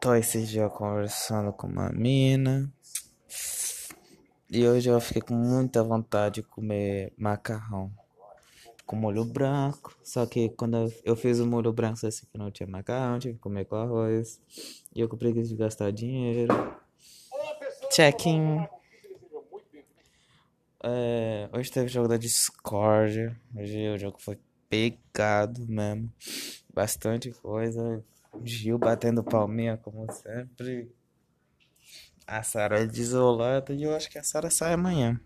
Tô 0.00 0.14
esses 0.14 0.48
dias 0.48 0.72
conversando 0.72 1.52
com 1.52 1.66
uma 1.66 1.90
mina. 1.90 2.72
E 4.48 4.64
hoje 4.64 4.88
eu 4.88 5.00
fiquei 5.00 5.20
com 5.20 5.34
muita 5.34 5.82
vontade 5.82 6.36
de 6.36 6.42
comer 6.44 7.12
macarrão 7.18 7.92
com 8.86 8.94
molho 8.94 9.24
branco. 9.24 9.98
Só 10.04 10.24
que 10.24 10.50
quando 10.50 10.92
eu 11.04 11.16
fiz 11.16 11.40
o 11.40 11.46
molho 11.46 11.72
branco, 11.72 12.06
assim 12.06 12.26
que 12.30 12.38
não 12.38 12.48
tinha 12.48 12.68
macarrão, 12.68 13.18
tinha 13.18 13.34
que 13.34 13.40
comer 13.40 13.64
com 13.64 13.74
arroz. 13.74 14.40
E 14.94 15.00
eu 15.00 15.08
com 15.08 15.16
preguiça 15.16 15.48
de 15.48 15.56
gastar 15.56 15.90
dinheiro. 15.90 16.54
Check-in. 17.90 18.64
É, 20.80 21.50
hoje 21.52 21.72
teve 21.72 21.88
jogo 21.88 22.06
da 22.06 22.16
Discord. 22.16 23.36
Hoje 23.52 23.88
o 23.88 23.98
jogo 23.98 24.16
foi 24.20 24.38
pegado 24.70 25.66
mesmo. 25.66 26.08
Bastante 26.72 27.32
coisa. 27.32 28.04
Gil 28.44 28.78
batendo 28.78 29.22
palminha 29.22 29.76
como 29.76 30.10
sempre. 30.12 30.92
A 32.26 32.42
Sara 32.42 32.86
desolada 32.86 33.72
e 33.72 33.82
eu 33.82 33.94
acho 33.94 34.10
que 34.10 34.18
a 34.18 34.22
Sara 34.22 34.50
sai 34.50 34.74
amanhã. 34.74 35.20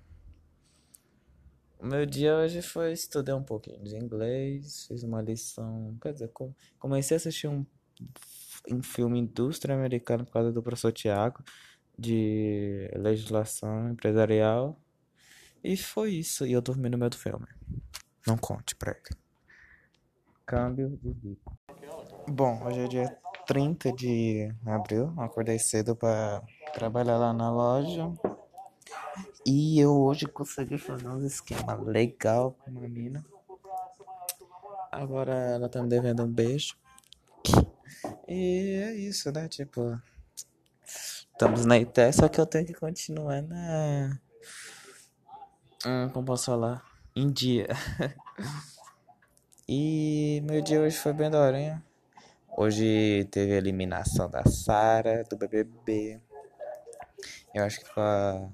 O 1.78 1.87
meu 1.87 2.06
dia 2.06 2.37
hoje 2.37 2.62
foi 2.62 2.92
estudar 2.92 3.35
um 3.35 3.42
pouquinho 3.42 3.82
de 3.82 3.97
inglês, 3.97 4.87
fiz 4.87 5.02
uma 5.02 5.21
lição, 5.21 5.99
quer 6.00 6.12
dizer, 6.12 6.30
comecei 6.78 7.16
a 7.16 7.18
assistir 7.18 7.49
um, 7.49 7.66
um 8.71 8.80
filme 8.80 9.18
indústria 9.18 9.75
americana 9.75 10.25
por 10.25 10.32
causa 10.32 10.52
do 10.52 10.62
professor 10.62 10.92
Tiago 10.92 11.42
de 11.99 12.88
legislação 12.94 13.90
empresarial. 13.90 14.80
E 15.62 15.76
foi 15.76 16.12
isso, 16.12 16.47
e 16.47 16.52
eu 16.52 16.62
dormi 16.62 16.88
no 16.88 16.99
meio 16.99 17.11
do 17.11 17.18
filme. 17.18 17.47
Não 18.26 18.38
conte 18.38 18.76
pra 18.76 18.92
ele. 18.92 19.21
Câmbio 20.52 20.99
de 21.02 21.14
bico. 21.14 21.59
Bom, 22.28 22.62
hoje 22.66 22.80
é 22.80 22.87
dia 22.87 23.18
30 23.47 23.90
de 23.90 24.54
abril, 24.66 25.11
acordei 25.16 25.59
cedo 25.59 25.97
para 25.97 26.42
trabalhar 26.75 27.16
lá 27.16 27.32
na 27.32 27.50
loja. 27.50 28.12
E 29.47 29.80
eu 29.80 29.99
hoje 29.99 30.26
consegui 30.26 30.76
fazer 30.76 31.09
um 31.09 31.25
esquema 31.25 31.73
legal 31.73 32.52
com 32.52 32.71
uma 32.71 32.87
mina. 32.87 33.25
Agora 34.92 35.32
ela 35.32 35.71
tá 35.71 35.82
me 35.82 35.88
devendo 35.88 36.23
um 36.23 36.30
beijo. 36.30 36.76
E 38.28 38.82
é 38.85 38.94
isso, 38.94 39.32
né? 39.32 39.49
Tipo, 39.49 39.99
Estamos 40.85 41.64
na 41.64 41.78
ITE, 41.78 42.12
só 42.12 42.28
que 42.28 42.38
eu 42.38 42.44
tenho 42.44 42.66
que 42.66 42.75
continuar 42.75 43.40
na. 43.40 44.21
Hum, 45.87 46.11
como 46.11 46.26
posso 46.26 46.44
falar? 46.44 46.85
Em 47.16 47.32
dia. 47.32 47.68
e 49.69 50.42
meu 50.45 50.61
dia 50.61 50.81
hoje 50.81 50.97
foi 50.97 51.12
bem 51.12 51.31
daorinha. 51.31 51.83
Hoje 52.57 53.26
teve 53.31 53.52
a 53.54 53.57
eliminação 53.57 54.28
da 54.28 54.45
Sara 54.45 55.25
do 55.25 55.37
BBB. 55.37 56.21
Eu 57.54 57.64
acho 57.64 57.81
que 57.81 57.88
foi 57.88 58.02
a 58.02 58.49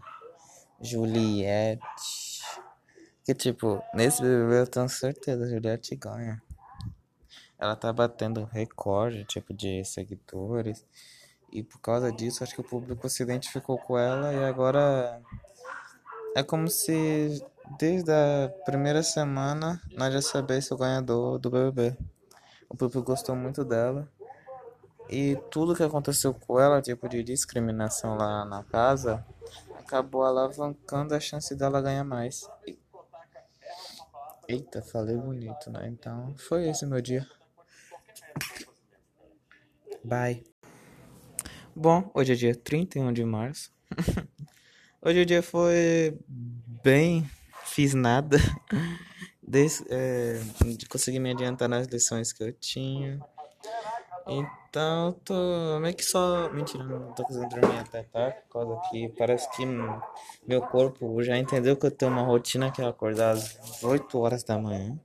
Juliette. 0.81 1.83
Que 3.25 3.35
tipo, 3.35 3.83
nesse 3.95 4.23
BBB 4.23 4.61
eu 4.61 4.67
tenho 4.67 4.88
certeza, 4.88 5.45
a 5.45 5.49
Juliette 5.49 5.97
ganha. 5.97 6.43
Ela 7.59 7.75
tá 7.75 7.93
batendo 7.93 8.45
recorde, 8.45 9.25
tipo, 9.25 9.53
de 9.53 9.85
seguidores. 9.85 10.85
E 11.50 11.62
por 11.62 11.81
causa 11.81 12.12
disso, 12.12 12.45
acho 12.45 12.55
que 12.55 12.61
o 12.61 12.65
público 12.65 13.09
se 13.09 13.23
identificou 13.23 13.79
com 13.79 13.99
ela 13.99 14.33
e 14.33 14.45
agora 14.45 15.21
é 16.37 16.43
como 16.43 16.69
se 16.69 17.43
desde 17.78 18.12
a 18.12 18.48
primeira 18.64 19.02
semana 19.02 19.80
nós 19.92 20.12
já 20.12 20.22
sabemos 20.22 20.70
o 20.70 20.76
ganhador 20.76 21.38
do 21.38 21.50
BBB. 21.50 21.96
O 22.68 22.76
público 22.76 23.02
gostou 23.02 23.34
muito 23.34 23.64
dela. 23.64 24.08
E 25.10 25.37
tudo 25.50 25.75
que 25.75 25.82
aconteceu 25.82 26.34
com 26.34 26.60
ela, 26.60 26.82
tipo 26.82 27.08
de 27.08 27.22
discriminação 27.22 28.16
lá 28.16 28.44
na 28.44 28.62
casa, 28.62 29.25
acabou 29.78 30.22
alavancando 30.22 31.14
a 31.14 31.20
chance 31.20 31.54
dela 31.54 31.80
ganhar 31.80 32.04
mais. 32.04 32.48
Eita, 34.46 34.82
falei 34.82 35.16
bonito, 35.16 35.70
né? 35.70 35.88
Então, 35.88 36.34
foi 36.37 36.68
esse 36.68 36.84
meu 36.84 37.00
dia. 37.00 37.26
Bye. 40.04 40.44
Bom, 41.75 42.10
hoje 42.12 42.32
é 42.32 42.37
dia 42.37 42.54
31 42.54 43.12
de 43.12 43.25
março. 43.25 43.72
hoje 45.00 45.22
o 45.22 45.26
dia 45.26 45.42
foi 45.42 46.18
bem. 46.82 47.28
Fiz 47.78 47.94
nada. 47.94 48.38
Des, 49.40 49.85
é, 49.88 50.40
consegui 50.90 51.20
me 51.20 51.30
adiantar 51.30 51.68
nas 51.68 51.87
lições 51.87 52.32
que 52.32 52.42
eu 52.42 52.52
tinha. 52.52 53.20
Então, 54.26 55.12
tô 55.25 55.78
meio 55.78 55.94
que 55.94 56.02
só. 56.02 56.50
Mentira, 56.50 56.82
não 56.82 57.12
tô 57.12 57.23
conseguindo 57.23 57.54
dormir 57.54 57.78
até 57.78 58.02
tarde, 58.02 58.37
por 58.49 58.64
causa 58.64 58.90
que 58.90 59.08
parece 59.11 59.49
que 59.52 59.64
meu 60.44 60.61
corpo 60.61 61.23
já 61.23 61.38
entendeu 61.38 61.76
que 61.76 61.87
eu 61.87 61.92
tenho 61.92 62.11
uma 62.11 62.23
rotina 62.23 62.68
que 62.73 62.82
é 62.82 62.85
acordar 62.85 63.35
às 63.35 63.80
8 63.85 64.18
horas 64.18 64.42
da 64.42 64.58
manhã. 64.58 64.99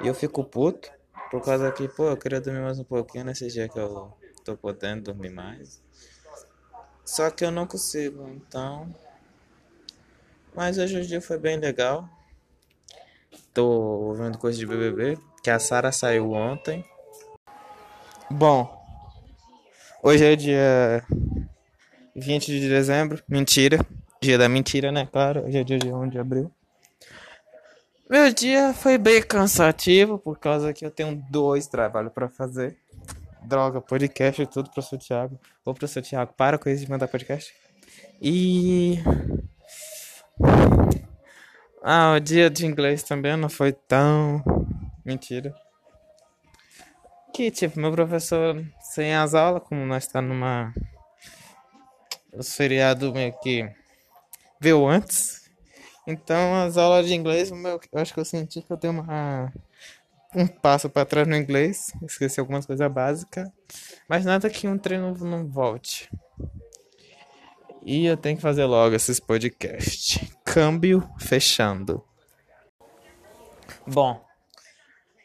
E 0.00 0.06
eu 0.06 0.14
fico 0.14 0.42
puto, 0.42 0.90
por 1.30 1.44
causa 1.44 1.70
que, 1.72 1.88
pô, 1.88 2.08
eu 2.08 2.16
queria 2.16 2.40
dormir 2.40 2.62
mais 2.62 2.78
um 2.78 2.84
pouquinho 2.84 3.26
nesse 3.26 3.48
dia 3.48 3.68
que 3.68 3.78
eu 3.78 4.10
tô 4.46 4.56
podendo 4.56 5.12
dormir 5.12 5.28
mais. 5.28 5.82
Só 7.04 7.30
que 7.30 7.44
eu 7.44 7.50
não 7.50 7.66
consigo, 7.66 8.26
então. 8.30 8.90
Mas 10.54 10.76
hoje 10.76 10.98
o 10.98 11.04
dia 11.04 11.20
foi 11.20 11.38
bem 11.38 11.56
legal. 11.56 12.08
Tô 13.54 13.66
ouvindo 13.66 14.38
coisa 14.38 14.58
de 14.58 14.66
BBB, 14.66 15.18
que 15.42 15.50
a 15.50 15.58
Sara 15.58 15.90
saiu 15.90 16.32
ontem. 16.32 16.84
Bom, 18.30 18.70
hoje 20.02 20.24
é 20.24 20.36
dia 20.36 21.04
20 22.14 22.46
de 22.46 22.68
dezembro, 22.68 23.22
mentira. 23.28 23.78
Dia 24.20 24.38
da 24.38 24.48
mentira, 24.48 24.92
né? 24.92 25.08
Claro, 25.10 25.44
hoje 25.44 25.58
é 25.58 25.64
dia 25.64 25.78
de 25.78 25.92
1 25.92 26.08
de 26.08 26.18
abril. 26.18 26.50
Meu 28.08 28.32
dia 28.32 28.74
foi 28.74 28.98
bem 28.98 29.22
cansativo, 29.22 30.18
por 30.18 30.38
causa 30.38 30.72
que 30.72 30.84
eu 30.84 30.90
tenho 30.90 31.24
dois 31.30 31.66
trabalhos 31.66 32.12
para 32.12 32.28
fazer. 32.28 32.76
Droga, 33.42 33.80
podcast 33.80 34.42
e 34.42 34.46
tudo 34.46 34.70
pro 34.70 34.82
seu 34.82 34.98
Thiago. 34.98 35.40
Ou 35.64 35.74
pro 35.74 35.88
seu 35.88 36.02
Thiago, 36.02 36.34
para 36.36 36.58
com 36.58 36.68
isso 36.68 36.84
de 36.84 36.90
mandar 36.90 37.08
podcast. 37.08 37.52
E. 38.20 38.98
Ah, 41.82 42.14
o 42.16 42.20
dia 42.20 42.48
de 42.48 42.64
inglês 42.64 43.02
também 43.02 43.36
não 43.36 43.48
foi 43.48 43.72
tão. 43.72 44.42
Mentira. 45.04 45.54
Que, 47.34 47.50
tipo, 47.50 47.80
meu 47.80 47.90
professor 47.90 48.64
sem 48.80 49.14
as 49.14 49.34
aulas, 49.34 49.62
como 49.64 49.84
nós 49.84 50.06
tá 50.06 50.22
numa. 50.22 50.72
O 52.32 52.42
feriado 52.42 53.12
meio 53.12 53.32
que. 53.40 53.68
Veio 54.60 54.86
antes. 54.86 55.50
Então, 56.06 56.54
as 56.62 56.76
aulas 56.76 57.06
de 57.06 57.14
inglês, 57.14 57.50
eu 57.50 57.98
acho 58.00 58.14
que 58.14 58.20
eu 58.20 58.24
senti 58.24 58.62
que 58.62 58.72
eu 58.72 58.76
tenho 58.76 58.92
uma 58.92 59.52
um 60.34 60.46
passo 60.46 60.88
para 60.88 61.04
trás 61.04 61.28
no 61.28 61.36
inglês, 61.36 61.92
esqueci 62.02 62.40
algumas 62.40 62.64
coisas 62.64 62.90
básicas, 62.90 63.48
mas 64.08 64.24
nada 64.24 64.48
que 64.48 64.66
um 64.66 64.78
treino 64.78 65.14
não 65.18 65.46
volte. 65.46 66.10
E 67.84 68.06
eu 68.06 68.16
tenho 68.16 68.36
que 68.36 68.42
fazer 68.42 68.64
logo 68.64 68.94
esses 68.94 69.18
podcasts. 69.18 70.18
Câmbio 70.44 71.08
fechando. 71.18 72.04
Bom, 73.86 74.24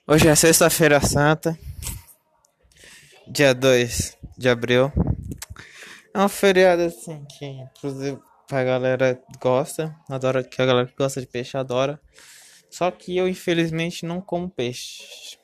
hoje 0.07 0.27
é 0.27 0.35
sexta-feira 0.35 0.99
santa, 0.99 1.57
dia 3.27 3.53
2 3.53 4.17
de 4.35 4.49
abril. 4.49 4.91
É 6.13 6.19
um 6.19 6.27
feriado 6.27 6.81
assim 6.81 7.23
que, 7.37 7.45
inclusive, 7.45 8.19
a 8.51 8.63
galera 8.63 9.21
gosta, 9.39 9.95
adora, 10.09 10.43
que 10.43 10.59
a 10.59 10.65
galera 10.65 10.87
que 10.87 10.95
gosta 10.95 11.21
de 11.21 11.27
peixe 11.27 11.55
adora. 11.55 12.01
Só 12.71 12.89
que 12.89 13.15
eu, 13.15 13.27
infelizmente, 13.27 14.05
não 14.05 14.19
como 14.19 14.49
peixe. 14.49 15.37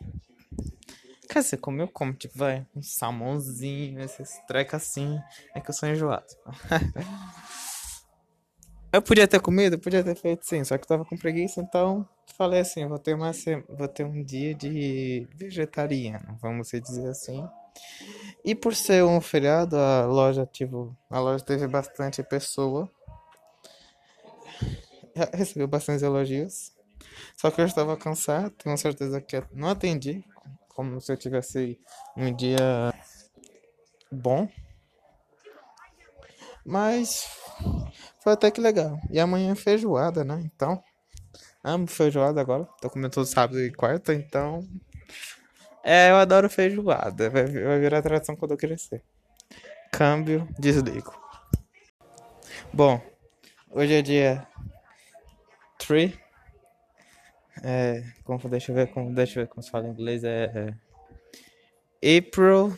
Quer 1.33 1.39
dizer, 1.39 1.57
como 1.57 1.81
eu 1.81 1.87
como, 1.87 2.13
tipo, 2.13 2.37
vai, 2.37 2.63
um 2.75 2.83
salmãozinho, 2.83 3.99
esses 3.99 4.37
treca 4.45 4.77
assim. 4.77 5.19
É 5.55 5.59
que 5.59 5.67
eu 5.67 5.73
sou 5.73 5.89
enjoado. 5.89 6.27
eu 8.93 9.01
podia 9.01 9.27
ter 9.27 9.41
comido, 9.41 9.79
podia 9.79 10.03
ter 10.03 10.13
feito 10.13 10.45
sim, 10.45 10.63
só 10.63 10.77
que 10.77 10.83
eu 10.83 10.87
tava 10.87 11.03
com 11.03 11.17
preguiça, 11.17 11.59
então 11.59 12.07
falei 12.37 12.59
assim, 12.59 12.87
vou 12.87 12.99
ter, 12.99 13.15
uma, 13.15 13.31
vou 13.67 13.87
ter 13.87 14.03
um 14.03 14.23
dia 14.23 14.53
de 14.53 15.27
vegetariano, 15.33 16.37
vamos 16.39 16.69
dizer 16.69 17.09
assim. 17.09 17.43
E 18.45 18.53
por 18.53 18.75
ser 18.75 19.03
um 19.03 19.19
feriado, 19.19 19.75
a 19.75 20.05
loja, 20.05 20.45
tipo, 20.45 20.95
a 21.09 21.19
loja 21.19 21.43
teve 21.43 21.67
bastante 21.67 22.21
pessoa. 22.21 22.87
Recebeu 25.33 25.67
bastante 25.67 26.05
elogios. 26.05 26.71
Só 27.35 27.49
que 27.49 27.59
eu 27.59 27.65
estava 27.65 27.97
cansado, 27.97 28.51
tenho 28.51 28.77
certeza 28.77 29.19
que 29.19 29.43
não 29.51 29.69
atendi, 29.69 30.23
como 30.73 30.99
se 30.99 31.11
eu 31.11 31.17
tivesse 31.17 31.79
um 32.15 32.33
dia 32.33 32.93
bom. 34.11 34.47
Mas 36.65 37.27
foi 38.21 38.33
até 38.33 38.49
que 38.49 38.61
legal. 38.61 38.99
E 39.09 39.19
amanhã 39.19 39.51
é 39.51 39.55
feijoada, 39.55 40.23
né? 40.23 40.41
Então, 40.45 40.81
amo 41.63 41.87
feijoada 41.87 42.39
agora. 42.39 42.65
Tô 42.81 42.89
comendo 42.89 43.13
todo 43.13 43.25
sábado 43.25 43.59
e 43.59 43.71
quarta, 43.71 44.13
então. 44.13 44.67
É, 45.83 46.09
eu 46.11 46.15
adoro 46.15 46.49
feijoada. 46.49 47.29
Vai, 47.29 47.45
vai 47.45 47.79
virar 47.79 47.99
atração 47.99 48.35
quando 48.35 48.51
eu 48.51 48.57
crescer. 48.57 49.03
Câmbio, 49.91 50.47
desligo. 50.57 51.13
Bom, 52.71 52.99
hoje 53.69 53.93
é 53.93 54.01
dia 54.01 54.47
3 55.77 56.22
é, 57.61 58.03
como, 58.23 58.39
deixa 58.49 58.71
eu 58.71 58.75
ver 58.75 58.87
como, 58.87 59.13
deixa 59.13 59.39
eu 59.39 59.43
ver 59.43 59.49
como 59.49 59.61
se 59.61 59.69
fala 59.69 59.87
em 59.87 59.91
inglês. 59.91 60.23
É, 60.23 60.73
é 62.01 62.17
April 62.17 62.75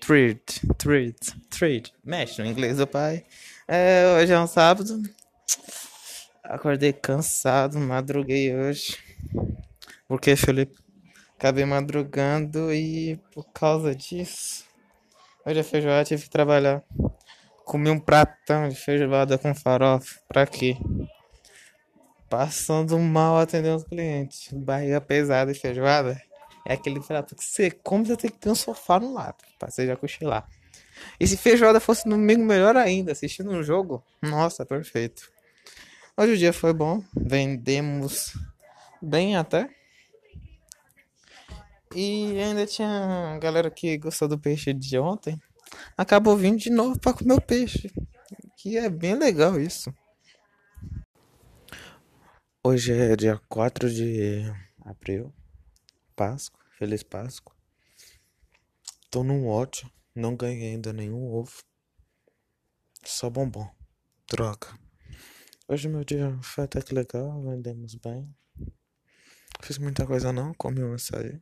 3rd. 0.00 0.40
3rd. 0.76 1.16
3rd. 1.50 1.92
Mexe 2.04 2.42
no 2.42 2.48
inglês 2.48 2.78
do 2.78 2.86
pai. 2.86 3.24
É, 3.68 4.16
hoje 4.18 4.32
é 4.32 4.40
um 4.40 4.46
sábado. 4.46 5.02
Acordei 6.42 6.92
cansado, 6.92 7.78
madruguei 7.78 8.54
hoje. 8.54 8.98
Porque, 10.06 10.36
Felipe, 10.36 10.78
acabei 11.36 11.64
madrugando 11.64 12.72
e 12.72 13.18
por 13.32 13.44
causa 13.52 13.94
disso. 13.94 14.64
Hoje 15.44 15.60
é 15.60 15.62
feijoada, 15.62 16.04
tive 16.04 16.22
que 16.22 16.30
trabalhar. 16.30 16.82
Comi 17.64 17.90
um 17.90 17.98
pratão 17.98 18.68
de 18.68 18.76
feijoada 18.76 19.38
com 19.38 19.54
farofa. 19.54 20.20
Pra 20.28 20.46
quê? 20.46 20.76
Passando 22.28 22.98
mal 22.98 23.38
atendendo 23.38 23.76
os 23.76 23.84
clientes. 23.84 24.52
Barriga 24.52 25.00
pesada 25.00 25.52
e 25.52 25.54
feijoada. 25.54 26.20
É 26.66 26.74
aquele 26.74 27.00
prato 27.00 27.36
que 27.36 27.44
você 27.44 27.70
come, 27.70 28.06
você 28.06 28.16
tem 28.16 28.30
que 28.30 28.38
ter 28.38 28.50
um 28.50 28.54
sofá 28.54 28.98
no 28.98 29.12
lado. 29.12 29.36
Pra 29.58 29.70
você 29.70 29.86
já 29.86 29.96
cochilar. 29.96 30.48
E 31.20 31.26
se 31.26 31.36
feijoada 31.36 31.78
fosse 31.78 32.08
no 32.08 32.16
domingo, 32.16 32.44
melhor 32.44 32.76
ainda. 32.76 33.12
Assistindo 33.12 33.50
um 33.50 33.62
jogo. 33.62 34.02
Nossa, 34.20 34.66
perfeito. 34.66 35.30
Hoje 36.16 36.32
o 36.32 36.36
dia 36.36 36.52
foi 36.52 36.72
bom. 36.72 37.02
Vendemos 37.14 38.32
bem 39.00 39.36
até. 39.36 39.70
E 41.94 42.40
ainda 42.40 42.66
tinha 42.66 43.38
galera 43.40 43.70
que 43.70 43.96
gostou 43.98 44.26
do 44.26 44.38
peixe 44.38 44.72
de 44.72 44.98
ontem. 44.98 45.40
Acabou 45.96 46.36
vindo 46.36 46.58
de 46.58 46.70
novo 46.70 46.98
para 46.98 47.12
comer 47.12 47.34
o 47.34 47.40
peixe. 47.40 47.90
Que 48.56 48.76
é 48.76 48.88
bem 48.88 49.14
legal 49.14 49.60
isso. 49.60 49.94
Hoje 52.68 52.92
é 52.92 53.14
dia 53.14 53.40
4 53.48 53.88
de 53.88 54.42
abril. 54.80 55.32
Páscoa. 56.16 56.60
Feliz 56.76 57.04
Páscoa. 57.04 57.54
Tô 59.08 59.22
num 59.22 59.46
ótimo. 59.46 59.88
Não 60.12 60.34
ganhei 60.34 60.72
ainda 60.72 60.92
nenhum 60.92 61.32
ovo. 61.32 61.62
Só 63.04 63.30
bombom. 63.30 63.72
Droga. 64.28 64.66
Hoje 65.68 65.88
meu 65.88 66.02
dia 66.02 66.36
foi 66.42 66.64
até 66.64 66.82
que 66.82 66.92
legal, 66.92 67.40
vendemos 67.40 67.94
bem. 67.94 68.34
Fiz 69.62 69.78
muita 69.78 70.04
coisa 70.04 70.32
não, 70.32 70.52
comi 70.52 70.82
um 70.82 70.94
açaí. 70.94 71.40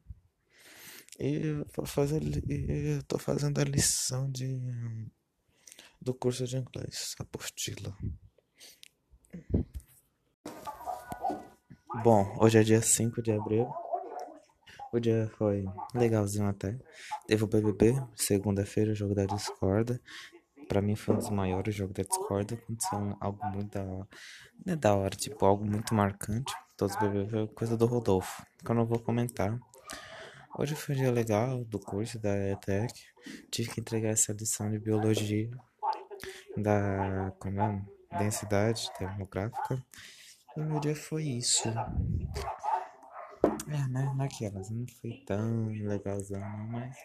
E 1.18 1.54
vou 1.74 1.86
fazer, 1.86 2.22
e 2.22 3.02
tô 3.04 3.18
fazendo 3.18 3.62
a 3.62 3.64
lição 3.64 4.30
de 4.30 4.60
do 6.02 6.12
curso 6.12 6.46
de 6.46 6.58
inglês, 6.58 7.14
apostila. 7.18 7.96
Bom, 12.02 12.36
hoje 12.40 12.58
é 12.58 12.62
dia 12.62 12.82
5 12.82 13.22
de 13.22 13.32
abril. 13.32 13.72
O 14.92 14.98
dia 14.98 15.30
foi 15.38 15.64
legalzinho 15.94 16.48
até. 16.48 16.76
Teve 17.26 17.44
o 17.44 17.46
BBB, 17.46 17.94
segunda-feira, 18.16 18.94
jogo 18.94 19.14
da 19.14 19.24
Discord. 19.24 20.00
Pra 20.68 20.82
mim 20.82 20.96
foi 20.96 21.14
um 21.14 21.18
dos 21.18 21.30
maiores 21.30 21.74
jogos 21.74 21.94
da 21.94 22.02
Discord. 22.02 22.54
Aconteceu 22.54 23.16
algo 23.20 23.46
muito 23.46 23.70
da 23.70 23.84
hora. 23.84 24.08
Não 24.64 24.72
é 24.74 24.76
da 24.76 24.94
hora, 24.94 25.14
tipo, 25.16 25.44
algo 25.46 25.64
muito 25.64 25.94
marcante. 25.94 26.52
Todos 26.76 26.96
os 26.96 27.00
BBB, 27.00 27.48
coisa 27.54 27.76
do 27.76 27.86
Rodolfo, 27.86 28.44
que 28.64 28.70
eu 28.70 28.74
não 28.74 28.86
vou 28.86 28.98
comentar. 28.98 29.58
Hoje 30.58 30.74
foi 30.74 30.94
um 30.94 30.98
dia 30.98 31.12
legal 31.12 31.64
do 31.64 31.78
curso 31.78 32.18
da 32.18 32.36
ETEC. 32.50 32.92
Tive 33.50 33.70
que 33.70 33.80
entregar 33.80 34.10
essa 34.10 34.32
lição 34.32 34.70
de 34.70 34.78
biologia 34.78 35.50
da 36.56 37.32
como 37.38 37.60
é? 37.60 37.94
densidade 38.18 38.90
demográfica. 38.98 39.82
Meu 40.56 40.80
dia 40.80 40.94
foi 40.96 41.24
isso. 41.24 41.68
É, 43.68 43.88
né? 43.88 44.12
Naquelas, 44.16 44.70
não 44.70 44.86
foi 45.00 45.22
tão 45.26 45.66
legalzão, 45.68 46.40
mas 46.68 46.96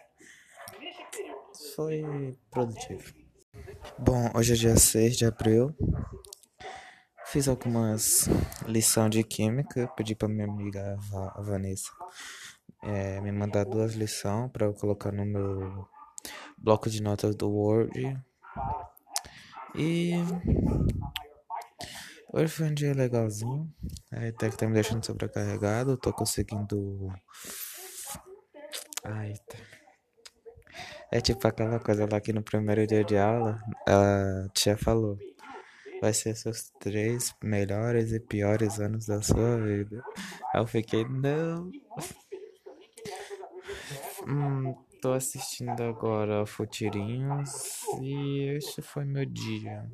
foi 1.74 2.36
produtivo. 2.50 3.12
Bom, 3.98 4.30
hoje 4.34 4.52
é 4.54 4.56
dia 4.56 4.76
6 4.76 5.16
de 5.16 5.24
abril. 5.26 5.74
Fiz 7.26 7.48
algumas 7.48 8.28
lições 8.66 9.10
de 9.10 9.22
química. 9.22 9.88
Pedi 9.96 10.14
para 10.14 10.28
minha 10.28 10.46
amiga 10.46 10.98
a 11.34 11.40
Vanessa 11.40 11.90
é, 12.82 13.20
me 13.20 13.32
mandar 13.32 13.64
duas 13.64 13.94
lições 13.94 14.50
para 14.50 14.66
eu 14.66 14.74
colocar 14.74 15.12
no 15.12 15.24
meu 15.24 15.86
bloco 16.56 16.88
de 16.88 17.02
notas 17.02 17.34
do 17.34 17.50
Word. 17.50 18.18
E 19.74 20.14
Hoje 22.32 22.46
foi 22.46 22.66
um 22.66 22.74
dia 22.74 22.94
legalzinho. 22.94 23.68
Até 24.12 24.50
que 24.50 24.56
tá 24.56 24.64
me 24.64 24.74
deixando 24.74 25.04
sobrecarregado. 25.04 25.96
Tô 25.96 26.12
conseguindo. 26.12 27.12
Ai, 29.02 29.34
tá. 29.48 29.58
É 31.10 31.20
tipo 31.20 31.44
aquela 31.48 31.80
coisa 31.80 32.06
lá 32.08 32.20
que 32.20 32.32
no 32.32 32.40
primeiro 32.40 32.86
dia 32.86 33.02
de 33.02 33.18
aula 33.18 33.60
a 33.84 34.48
tia 34.54 34.76
falou. 34.76 35.18
Vai 36.00 36.14
ser 36.14 36.36
seus 36.36 36.70
três 36.78 37.34
melhores 37.42 38.12
e 38.12 38.20
piores 38.20 38.78
anos 38.78 39.06
da 39.06 39.20
sua 39.20 39.58
vida. 39.58 40.00
Aí 40.54 40.60
eu 40.60 40.66
fiquei, 40.68 41.04
não. 41.04 41.68
Hum, 44.28 44.72
tô 45.02 45.12
assistindo 45.12 45.82
agora 45.82 46.46
Futirinhos 46.46 47.82
e 48.00 48.56
este 48.56 48.82
foi 48.82 49.04
meu 49.04 49.26
dia. 49.26 49.84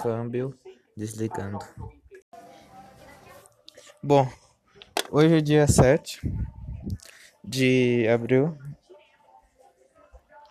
Câmbio 0.00 0.58
desligando. 0.96 1.58
Bom, 4.02 4.28
hoje 5.10 5.36
é 5.36 5.40
dia 5.40 5.66
7 5.66 6.20
de 7.44 8.06
abril. 8.08 8.56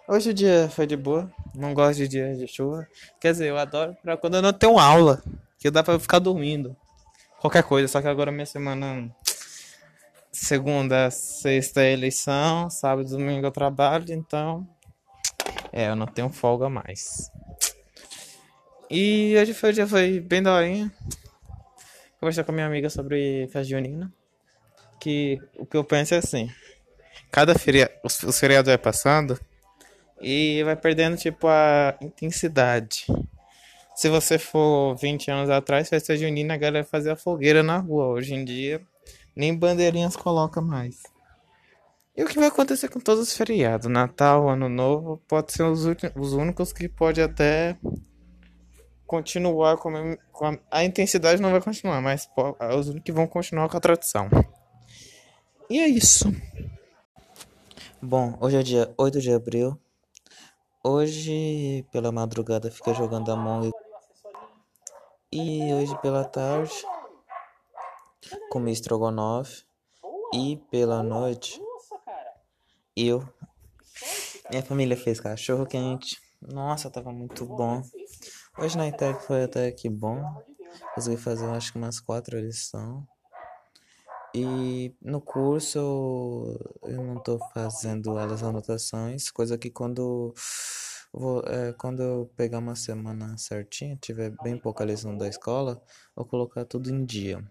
Hoje 0.08 0.32
o 0.32 0.34
dia 0.34 0.70
foi 0.70 0.86
de 0.86 0.98
boa. 0.98 1.32
Não 1.56 1.74
gosto 1.74 1.98
de 2.00 2.08
dia 2.08 2.36
de 2.36 2.48
chuva. 2.48 2.88
Quer 3.20 3.32
dizer, 3.32 3.48
eu 3.48 3.58
adoro 3.58 3.96
pra 4.02 4.18
quando 4.18 4.36
eu 4.36 4.42
não 4.42 4.52
tenho 4.52 4.78
aula. 4.78 5.24
Que 5.58 5.70
dá 5.70 5.84
pra 5.84 6.00
ficar 6.00 6.20
dormindo. 6.20 6.76
Qualquer 7.40 7.64
coisa. 7.64 7.88
Só 7.88 8.02
que 8.02 8.08
agora 8.08 8.32
minha 8.32 8.46
semana. 8.46 9.10
Segunda, 10.32 11.10
sexta 11.12 11.82
é 11.82 11.94
eleição. 11.94 12.70
Sábado 12.70 13.08
domingo 13.10 13.46
eu 13.46 13.52
trabalho. 13.52 14.06
Então. 14.14 14.68
É, 15.72 15.88
eu 15.90 15.96
não 15.96 16.08
tenho 16.08 16.30
folga 16.30 16.70
mais. 16.70 17.32
E 18.94 19.38
hoje 19.38 19.54
foi 19.54 19.70
o 19.70 19.74
dia 19.74 19.88
foi 19.88 20.20
bem 20.20 20.44
daorinha. 20.44 20.92
Conversar 22.20 22.44
com 22.44 22.52
a 22.52 22.56
minha 22.56 22.68
amiga 22.68 22.90
sobre 22.90 23.48
festa 23.48 23.64
junina. 23.64 24.12
Que 25.00 25.40
o 25.58 25.66
que 25.66 25.78
eu 25.78 25.84
penso 25.86 26.14
é 26.14 26.18
assim. 26.18 26.50
Cada 27.32 27.58
feriado, 27.58 27.94
os, 28.04 28.22
os 28.22 28.38
feriados 28.38 28.68
vai 28.68 28.78
passando 28.78 29.40
e 30.20 30.62
vai 30.66 30.76
perdendo 30.76 31.16
tipo 31.16 31.48
a 31.48 31.98
intensidade. 32.02 33.06
Se 33.96 34.10
você 34.10 34.38
for 34.38 34.94
20 34.98 35.32
anos 35.32 35.50
atrás, 35.50 35.88
festa 35.88 36.18
junina, 36.18 36.56
a 36.56 36.58
galera 36.58 36.84
fazia 36.84 37.16
fogueira 37.16 37.64
na 37.64 37.78
rua. 37.78 38.08
Hoje 38.08 38.34
em 38.34 38.44
dia, 38.44 38.82
nem 39.34 39.56
bandeirinhas 39.56 40.18
coloca 40.18 40.60
mais. 40.60 41.02
E 42.18 42.24
o 42.24 42.28
que 42.28 42.38
vai 42.38 42.50
acontecer 42.50 42.90
com 42.90 43.00
todos 43.00 43.30
os 43.30 43.38
feriados? 43.38 43.88
Natal, 43.88 44.50
Ano 44.50 44.68
Novo, 44.68 45.24
pode 45.30 45.54
ser 45.54 45.64
os, 45.64 45.86
os 46.14 46.34
únicos 46.34 46.74
que 46.74 46.90
pode 46.90 47.22
até 47.22 47.78
continuar 49.12 49.76
com 49.76 49.90
a, 49.90 50.18
com 50.32 50.46
a, 50.46 50.58
a 50.72 50.86
intensidade 50.86 51.42
não 51.42 51.52
vai 51.52 51.62
continuar, 51.62 52.02
mas 52.02 52.30
é 52.62 52.74
os 52.74 52.98
que 53.02 53.12
vão 53.12 53.28
continuar 53.28 53.68
com 53.68 53.76
a 53.76 53.82
tradição. 53.82 54.30
E 55.70 55.82
é 55.82 55.88
isso. 55.90 56.32
Bom, 58.02 58.38
hoje 58.40 58.56
é 58.56 58.64
dia 58.64 58.94
8 58.98 59.20
de 59.20 59.34
abril. 59.34 59.78
Hoje, 60.82 61.86
pela 61.92 62.10
madrugada, 62.10 62.72
fica 62.72 62.94
jogando 62.94 63.30
Among 63.30 63.70
E 65.30 65.74
hoje 65.74 65.94
pela 66.02 66.24
tarde, 66.24 66.74
comi 68.50 68.72
estrogonofe. 68.72 69.66
E 70.34 70.56
pela 70.72 71.04
noite, 71.04 71.62
eu. 72.96 73.28
Minha 74.50 74.64
família 74.64 74.96
fez 74.96 75.20
cachorro 75.20 75.66
quente. 75.66 76.18
Nossa, 76.42 76.90
tava 76.90 77.12
muito 77.12 77.46
bom. 77.46 77.84
Hoje 78.62 78.78
na 78.78 78.88
ITEC 78.88 79.24
foi 79.24 79.46
até 79.46 79.72
que 79.72 79.90
bom. 79.90 80.24
Consegui 80.94 81.18
fazer 81.18 81.48
acho 81.48 81.72
que 81.72 81.80
umas 81.80 82.00
quatro 82.00 82.40
lições. 82.40 83.04
E 84.36 84.94
no 85.02 85.20
curso 85.20 85.80
eu 86.84 87.04
não 87.04 87.18
estou 87.18 87.40
fazendo 87.56 88.20
elas 88.20 88.44
anotações, 88.44 89.32
coisa 89.32 89.58
que 89.58 89.72
quando 89.72 90.32
vou, 91.12 91.42
é, 91.48 91.74
quando 91.74 92.04
eu 92.04 92.32
pegar 92.36 92.60
uma 92.60 92.76
semana 92.76 93.36
certinha, 93.36 93.98
tiver 94.00 94.32
bem 94.44 94.60
pouca 94.60 94.86
lição 94.86 95.18
da 95.18 95.28
escola, 95.28 95.82
vou 96.16 96.24
colocar 96.24 96.64
tudo 96.64 96.92
em 96.92 97.04
dia. 97.04 97.44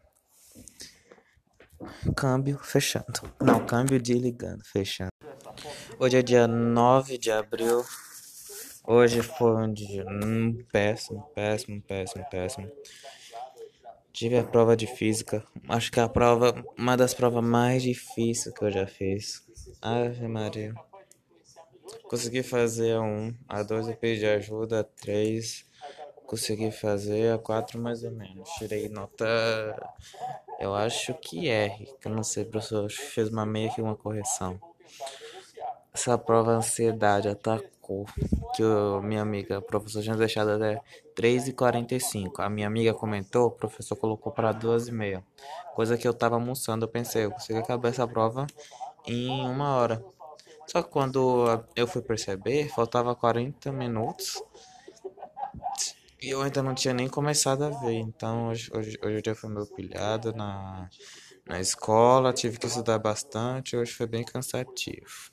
Câmbio 2.14 2.57
fechando. 2.59 3.35
Não, 3.42 3.66
câmbio 3.66 4.01
de 4.01 4.14
ligando, 4.14 4.64
fechando. 4.64 5.11
Hoje 5.99 6.18
é 6.18 6.23
dia 6.23 6.46
9 6.46 7.18
de 7.18 7.33
abril 7.33 7.85
Hoje 8.92 9.22
foi 9.22 9.53
um 9.53 9.72
dia 9.72 10.05
hum, 10.05 10.64
péssimo, 10.72 11.22
péssimo, 11.33 11.81
péssimo, 11.81 12.26
péssimo. 12.29 12.68
Tive 14.12 14.37
a 14.37 14.42
prova 14.42 14.76
de 14.76 14.88
física. 14.88 15.44
Acho 15.68 15.92
que 15.92 16.00
é 16.00 16.03
a 16.03 16.09
prova, 16.09 16.53
uma 16.76 16.96
das 16.96 17.14
provas 17.14 17.44
mais 17.44 17.85
difíceis 17.85 18.53
que 18.53 18.64
eu 18.64 18.68
já 18.72 18.88
fiz. 18.88 19.46
Ave 19.81 20.26
Maria. 20.26 20.74
Consegui 22.09 22.42
fazer 22.42 22.96
a 22.96 23.00
1, 23.00 23.33
a 23.48 23.62
2 23.62 23.87
eu 23.90 23.96
pedi 23.96 24.26
ajuda, 24.26 24.81
a 24.81 24.85
3 24.85 25.64
consegui 26.26 26.72
fazer, 26.72 27.33
a 27.33 27.38
4 27.38 27.79
mais 27.81 28.03
ou 28.03 28.11
menos. 28.11 28.50
Tirei 28.59 28.88
nota, 28.88 29.24
eu 30.59 30.74
acho 30.74 31.14
que 31.14 31.48
R, 31.48 31.87
que 32.00 32.09
eu 32.09 32.12
não 32.12 32.24
sei, 32.24 32.44
professor, 32.44 32.90
fez 32.90 33.29
uma 33.29 33.46
meia 33.46 33.72
que 33.72 33.81
uma 33.81 33.94
correção. 33.94 34.61
Essa 35.92 36.16
prova 36.16 36.53
ansiedade 36.53 37.29
atacou 37.29 38.07
que 38.55 38.62
o, 38.62 39.03
minha 39.03 39.22
amiga, 39.22 39.59
a 39.59 39.62
professora 39.62 40.05
tinha 40.05 40.16
deixado 40.16 40.50
até 40.50 40.81
3h45. 41.16 42.33
A 42.38 42.48
minha 42.48 42.68
amiga 42.68 42.94
comentou, 42.94 43.48
o 43.48 43.50
professor 43.50 43.96
colocou 43.96 44.33
para 44.33 44.55
2h30. 44.55 45.22
Coisa 45.74 45.98
que 45.98 46.07
eu 46.07 46.14
tava 46.14 46.37
almoçando, 46.37 46.85
eu 46.85 46.88
pensei, 46.88 47.24
eu 47.24 47.33
consegui 47.33 47.59
acabar 47.59 47.88
essa 47.88 48.07
prova 48.07 48.46
em 49.05 49.40
uma 49.48 49.74
hora. 49.74 50.05
Só 50.66 50.81
que 50.83 50.88
quando 50.88 51.64
eu 51.74 51.88
fui 51.88 52.03
perceber, 52.03 52.68
faltava 52.68 53.14
40 53.14 53.72
minutos. 53.72 54.40
E 56.22 56.31
eu 56.31 56.42
ainda 56.42 56.62
não 56.62 56.74
tinha 56.74 56.94
nem 56.94 57.09
começado 57.09 57.64
a 57.64 57.70
ver. 57.70 57.94
Então 57.94 58.48
hoje, 58.48 58.70
hoje, 58.72 58.98
hoje 59.03 59.16
o 59.16 59.22
dia 59.22 59.35
foi 59.35 59.50
meu 59.50 59.66
pilhado 59.66 60.33
na, 60.33 60.88
na 61.48 61.59
escola, 61.59 62.33
tive 62.33 62.59
que 62.59 62.66
estudar 62.66 62.98
bastante, 62.98 63.76
hoje 63.76 63.92
foi 63.92 64.07
bem 64.07 64.22
cansativo 64.22 65.33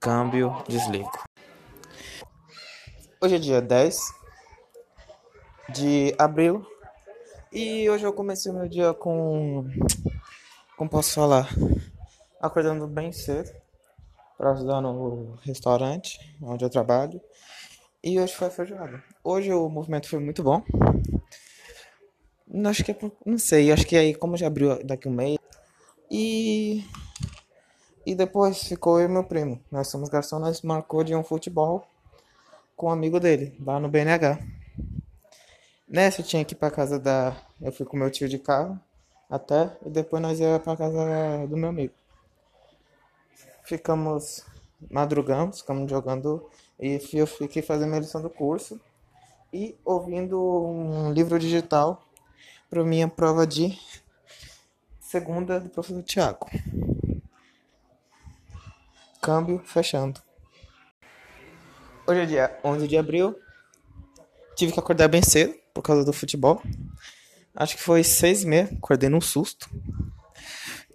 câmbio, 0.00 0.56
desligo. 0.66 1.10
Hoje 3.20 3.36
é 3.36 3.38
dia 3.38 3.60
10 3.60 4.00
de 5.68 6.14
abril 6.18 6.66
e 7.52 7.88
hoje 7.90 8.04
eu 8.04 8.12
comecei 8.14 8.50
meu 8.50 8.66
dia 8.66 8.94
com. 8.94 9.68
Como 10.74 10.88
posso 10.88 11.14
falar? 11.14 11.46
Acordando 12.40 12.86
bem 12.86 13.12
cedo 13.12 13.50
para 14.38 14.52
ajudar 14.52 14.80
no 14.80 15.34
restaurante 15.42 16.18
onde 16.40 16.64
eu 16.64 16.70
trabalho. 16.70 17.20
E 18.02 18.18
hoje 18.18 18.34
foi 18.34 18.48
feijoada. 18.48 19.04
Hoje 19.22 19.52
o 19.52 19.68
movimento 19.68 20.08
foi 20.08 20.18
muito 20.18 20.42
bom. 20.42 20.64
Acho 22.66 22.82
que 22.82 22.92
é, 22.92 22.98
não 23.26 23.36
sei, 23.36 23.70
acho 23.70 23.86
que 23.86 23.96
aí 23.96 24.14
como 24.14 24.38
já 24.38 24.46
abriu 24.46 24.82
daqui 24.82 25.08
um 25.08 25.12
mês. 25.12 25.36
E 26.10 26.82
e 28.10 28.14
depois 28.14 28.64
ficou 28.64 28.98
eu 28.98 29.06
e 29.06 29.08
meu 29.08 29.22
primo. 29.22 29.60
Nós 29.70 29.86
somos 29.86 30.08
garçom, 30.08 30.40
nós 30.40 30.62
marcou 30.62 31.04
de 31.04 31.14
um 31.14 31.22
futebol 31.22 31.86
com 32.76 32.88
um 32.88 32.90
amigo 32.90 33.20
dele, 33.20 33.56
lá 33.64 33.78
no 33.78 33.88
BNH. 33.88 34.36
Nessa 35.88 36.20
eu 36.20 36.24
tinha 36.24 36.44
que 36.44 36.54
ir 36.54 36.56
pra 36.56 36.72
casa 36.72 36.98
da. 36.98 37.36
Eu 37.60 37.70
fui 37.70 37.86
com 37.86 37.96
meu 37.96 38.10
tio 38.10 38.28
de 38.28 38.36
carro 38.36 38.80
até, 39.30 39.70
e 39.86 39.90
depois 39.90 40.20
nós 40.20 40.40
ia 40.40 40.58
pra 40.58 40.76
casa 40.76 41.46
do 41.46 41.56
meu 41.56 41.68
amigo. 41.68 41.94
Ficamos. 43.62 44.44
Madrugamos, 44.90 45.60
ficamos 45.60 45.88
jogando. 45.88 46.44
E 46.80 46.98
eu 47.12 47.26
fiquei 47.28 47.62
fazendo 47.62 47.90
minha 47.90 48.00
lição 48.00 48.20
do 48.20 48.30
curso 48.30 48.80
e 49.52 49.76
ouvindo 49.84 50.36
um 50.40 51.12
livro 51.12 51.38
digital 51.38 52.02
para 52.68 52.82
minha 52.82 53.06
prova 53.06 53.46
de 53.46 53.78
segunda 54.98 55.60
do 55.60 55.68
professor 55.68 56.02
Tiago. 56.02 56.48
Câmbio 59.20 59.60
fechando. 59.66 60.18
Hoje 62.06 62.20
é 62.20 62.26
dia 62.26 62.60
11 62.64 62.88
de 62.88 62.96
abril. 62.96 63.36
Tive 64.56 64.72
que 64.72 64.80
acordar 64.80 65.08
bem 65.08 65.22
cedo 65.22 65.54
por 65.74 65.82
causa 65.82 66.02
do 66.04 66.12
futebol. 66.12 66.62
Acho 67.54 67.76
que 67.76 67.82
foi 67.82 68.02
seis 68.02 68.44
e 68.44 68.46
meia. 68.46 68.70
Acordei 68.78 69.10
num 69.10 69.20
susto. 69.20 69.68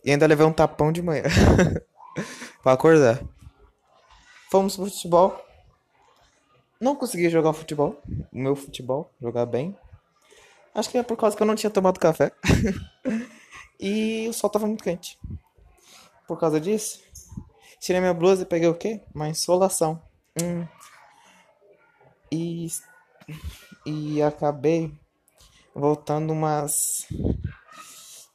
E 0.03 0.09
ainda 0.09 0.25
levei 0.25 0.43
um 0.43 0.51
tapão 0.51 0.91
de 0.91 1.03
manhã 1.03 1.23
para 2.63 2.71
acordar. 2.73 3.21
Fomos 4.49 4.75
pro 4.75 4.85
futebol. 4.85 5.39
Não 6.81 6.95
consegui 6.95 7.29
jogar 7.29 7.53
futebol. 7.53 8.01
O 8.33 8.39
meu 8.39 8.55
futebol, 8.55 9.13
jogar 9.21 9.45
bem. 9.45 9.77
Acho 10.73 10.89
que 10.89 10.97
é 10.97 11.03
por 11.03 11.15
causa 11.15 11.37
que 11.37 11.43
eu 11.43 11.47
não 11.47 11.55
tinha 11.55 11.69
tomado 11.69 11.99
café. 11.99 12.31
e 13.79 14.25
o 14.27 14.33
sol 14.33 14.49
tava 14.49 14.65
muito 14.65 14.83
quente. 14.83 15.19
Por 16.27 16.39
causa 16.39 16.59
disso, 16.59 16.99
tirei 17.85 18.01
minha 18.01 18.15
blusa 18.15 18.41
e 18.41 18.47
peguei 18.47 18.67
o 18.67 18.73
quê? 18.73 18.99
Uma 19.13 19.29
insolação. 19.29 20.01
Hum. 20.41 20.65
E, 22.31 22.67
e 23.85 24.23
acabei 24.23 24.91
voltando 25.73 26.33
umas 26.33 27.07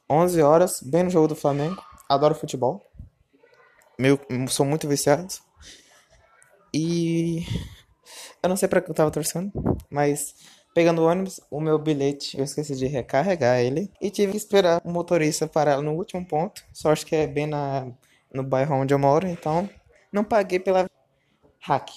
11 0.08 0.40
horas, 0.40 0.80
bem 0.80 1.02
no 1.02 1.10
jogo 1.10 1.26
do 1.26 1.34
Flamengo. 1.34 1.82
Adoro 2.08 2.32
futebol. 2.32 2.80
Meu, 3.98 4.20
sou 4.48 4.64
muito 4.64 4.86
viciado. 4.86 5.34
E 6.72 7.44
eu 8.40 8.48
não 8.48 8.56
sei 8.56 8.68
para 8.68 8.80
que 8.80 8.88
eu 8.88 8.94
tava 8.94 9.10
torcendo, 9.10 9.52
mas 9.90 10.32
pegando 10.72 11.02
o 11.02 11.06
ônibus, 11.06 11.40
o 11.50 11.60
meu 11.60 11.76
bilhete, 11.76 12.38
eu 12.38 12.44
esqueci 12.44 12.76
de 12.76 12.86
recarregar 12.86 13.58
ele 13.58 13.90
e 14.00 14.10
tive 14.10 14.30
que 14.30 14.38
esperar 14.38 14.80
o 14.84 14.90
motorista 14.92 15.48
parar 15.48 15.82
no 15.82 15.94
último 15.94 16.24
ponto. 16.24 16.62
Sorte 16.72 17.04
que 17.04 17.16
é 17.16 17.26
bem 17.26 17.48
na 17.48 17.92
no 18.32 18.42
bairro 18.42 18.76
onde 18.76 18.94
eu 18.94 18.98
moro, 18.98 19.26
então 19.26 19.68
não 20.12 20.24
paguei 20.24 20.58
pela 20.58 20.86
hack. 21.60 21.90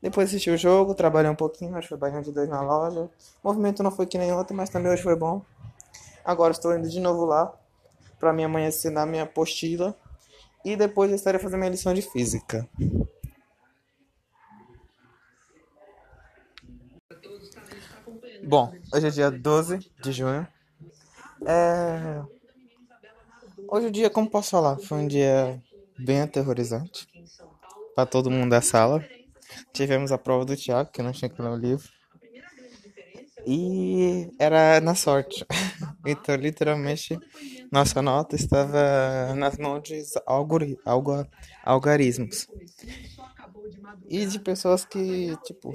Depois 0.00 0.28
assisti 0.28 0.50
o 0.50 0.56
jogo, 0.56 0.94
trabalhei 0.94 1.30
um 1.30 1.34
pouquinho, 1.36 1.76
acho 1.76 1.88
que 1.88 1.96
foi 1.96 2.22
de 2.22 2.32
dois 2.32 2.48
na 2.48 2.60
loja. 2.60 3.08
O 3.42 3.48
movimento 3.48 3.82
não 3.82 3.90
foi 3.90 4.04
que 4.04 4.18
nem 4.18 4.32
ontem, 4.32 4.52
mas 4.52 4.68
também 4.68 4.90
hoje 4.90 5.02
foi 5.02 5.14
bom. 5.14 5.44
Agora 6.24 6.52
estou 6.52 6.76
indo 6.76 6.88
de 6.88 6.98
novo 7.00 7.24
lá 7.24 7.52
para 8.18 8.32
minha 8.32 8.48
mãe 8.48 8.66
assinar 8.66 9.06
minha 9.06 9.24
apostila 9.24 9.96
e 10.64 10.76
depois 10.76 11.10
eu 11.10 11.16
estarei 11.16 11.40
fazendo 11.40 11.58
minha 11.58 11.70
lição 11.70 11.94
de 11.94 12.02
física. 12.02 12.68
Bom, 18.44 18.72
hoje 18.92 19.06
é 19.06 19.10
dia 19.10 19.30
12 19.30 19.78
de 20.02 20.12
junho. 20.12 20.46
É... 21.46 22.22
Hoje 23.74 23.86
o 23.86 23.90
dia, 23.90 24.10
como 24.10 24.28
posso 24.28 24.50
falar, 24.50 24.76
foi 24.80 24.98
um 24.98 25.08
dia 25.08 25.58
bem 25.98 26.20
aterrorizante 26.20 27.08
para 27.94 28.04
todo 28.04 28.30
mundo 28.30 28.50
da 28.50 28.60
sala. 28.60 29.02
Tivemos 29.72 30.12
a 30.12 30.18
prova 30.18 30.44
do 30.44 30.54
Thiago, 30.54 30.92
que 30.92 31.00
não 31.00 31.10
tinha 31.10 31.30
que 31.30 31.40
ler 31.40 31.48
o 31.48 31.56
livro. 31.56 31.88
E 33.46 34.30
era 34.38 34.78
na 34.82 34.94
sorte. 34.94 35.46
então, 36.04 36.34
literalmente, 36.34 37.18
nossa 37.72 38.02
nota 38.02 38.36
estava 38.36 39.34
nas 39.36 39.56
mãos 39.56 39.82
de 39.82 40.02
algori 40.26 40.78
algo 40.84 41.26
algarismos. 41.64 42.46
E 44.06 44.26
de 44.26 44.38
pessoas 44.38 44.84
que, 44.84 45.34
tipo, 45.44 45.72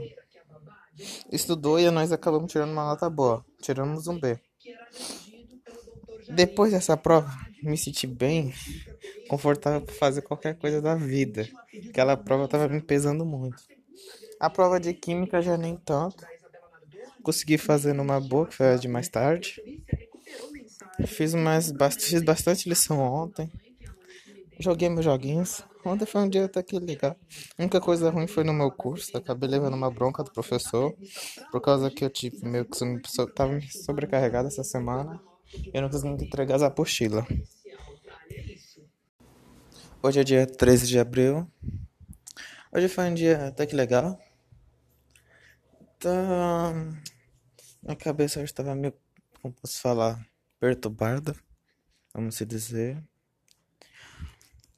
estudou 1.31 1.79
e 1.79 1.89
nós 1.89 2.11
acabamos 2.11 2.51
tirando 2.51 2.73
uma 2.73 2.85
nota 2.85 3.09
boa. 3.09 3.43
Tiramos 3.59 4.07
um 4.07 4.19
B. 4.19 4.39
Depois 6.29 6.73
dessa 6.73 6.95
prova, 6.95 7.31
me 7.61 7.77
senti 7.77 8.07
bem 8.07 8.53
confortável 9.27 9.81
para 9.81 9.95
fazer 9.95 10.21
qualquer 10.21 10.55
coisa 10.55 10.81
da 10.81 10.95
vida. 10.95 11.47
Aquela 11.89 12.15
prova 12.15 12.45
estava 12.45 12.67
me 12.67 12.81
pesando 12.81 13.25
muito. 13.25 13.63
A 14.39 14.49
prova 14.49 14.79
de 14.79 14.93
química 14.93 15.41
já 15.41 15.57
nem 15.57 15.75
tanto 15.75 16.25
consegui 17.27 17.57
fazer 17.57 17.91
numa 17.91 18.21
boa, 18.21 18.47
que 18.47 18.55
foi 18.55 18.67
a 18.67 18.77
de 18.77 18.87
mais 18.87 19.09
tarde. 19.09 19.61
Fiz, 21.05 21.33
mais, 21.33 21.73
fiz 21.99 22.23
bastante 22.23 22.69
lição 22.69 22.99
ontem. 23.01 23.51
Joguei 24.57 24.87
meus 24.87 25.03
joguinhos. 25.03 25.61
Ontem 25.83 26.05
foi 26.05 26.21
um 26.21 26.29
dia 26.29 26.45
até 26.45 26.63
que 26.63 26.79
legal. 26.79 27.17
A 27.57 27.61
única 27.61 27.81
coisa 27.81 28.09
ruim 28.09 28.27
foi 28.27 28.45
no 28.45 28.53
meu 28.53 28.71
curso. 28.71 29.15
acabei 29.17 29.49
levando 29.49 29.73
uma 29.73 29.91
bronca 29.91 30.23
do 30.23 30.31
professor. 30.31 30.95
Por 31.51 31.59
causa 31.59 31.91
que 31.91 32.05
eu 32.05 32.09
tipo, 32.09 32.45
meio 32.47 32.63
que 32.63 32.79
tava 33.35 33.59
sobrecarregado 33.85 34.47
essa 34.47 34.63
semana. 34.63 35.21
Eu 35.73 35.81
não 35.81 35.89
consegui 35.89 36.25
entregar 36.25 36.55
as 36.55 36.61
apostilas. 36.61 37.25
Hoje 40.01 40.19
é 40.19 40.23
dia 40.23 40.47
13 40.47 40.87
de 40.87 40.99
abril. 40.99 41.49
Hoje 42.71 42.87
foi 42.87 43.05
um 43.05 43.13
dia 43.13 43.47
até 43.47 43.65
que 43.65 43.75
legal. 43.75 44.19
Tá. 45.99 46.73
Minha 47.81 47.95
cabeça 47.95 48.43
estava 48.43 48.75
meio, 48.75 48.93
como 49.41 49.53
posso 49.53 49.79
falar, 49.79 50.23
perturbada, 50.59 51.35
vamos 52.13 52.35
se 52.35 52.45
dizer. 52.45 53.01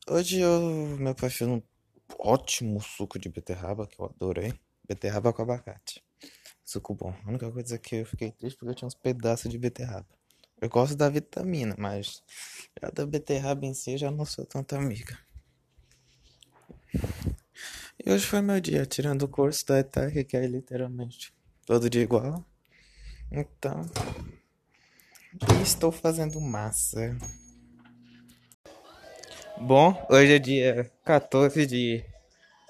Hoje 0.07 0.39
eu, 0.39 0.61
meu 0.97 1.15
pai 1.15 1.29
fez 1.29 1.49
um 1.49 1.61
ótimo 2.19 2.81
suco 2.81 3.19
de 3.19 3.29
beterraba 3.29 3.87
que 3.87 3.99
eu 3.99 4.05
adorei. 4.05 4.53
Beterraba 4.87 5.33
com 5.33 5.41
abacate. 5.41 6.03
Suco 6.63 6.93
bom. 6.95 7.13
A 7.25 7.29
única 7.29 7.51
coisa 7.51 7.75
é 7.75 7.77
que 7.77 7.97
eu 7.97 8.05
fiquei 8.05 8.31
triste 8.31 8.57
porque 8.57 8.71
eu 8.71 8.75
tinha 8.75 8.87
uns 8.87 8.95
pedaços 8.95 9.49
de 9.49 9.57
beterraba. 9.57 10.18
Eu 10.61 10.67
gosto 10.67 10.95
da 10.95 11.09
vitamina, 11.09 11.73
mas 11.77 12.21
já 12.81 12.89
da 12.89 13.05
beterraba 13.05 13.65
em 13.65 13.73
si 13.73 13.93
eu 13.93 13.97
já 13.97 14.11
não 14.11 14.25
sou 14.25 14.45
tanta 14.45 14.77
amiga. 14.77 15.17
E 18.03 18.11
hoje 18.11 18.25
foi 18.25 18.41
meu 18.41 18.59
dia, 18.59 18.85
tirando 18.85 19.23
o 19.23 19.27
curso 19.27 19.65
da 19.65 19.79
ETEC, 19.79 20.25
que 20.25 20.35
é 20.35 20.45
literalmente 20.45 21.33
todo 21.65 21.89
dia 21.89 22.01
igual. 22.01 22.43
Então, 23.31 23.85
estou 25.61 25.91
fazendo 25.91 26.41
massa. 26.41 27.17
Bom, 29.57 30.05
hoje 30.09 30.33
é 30.33 30.39
dia 30.39 30.91
14 31.05 31.65
de 31.65 32.03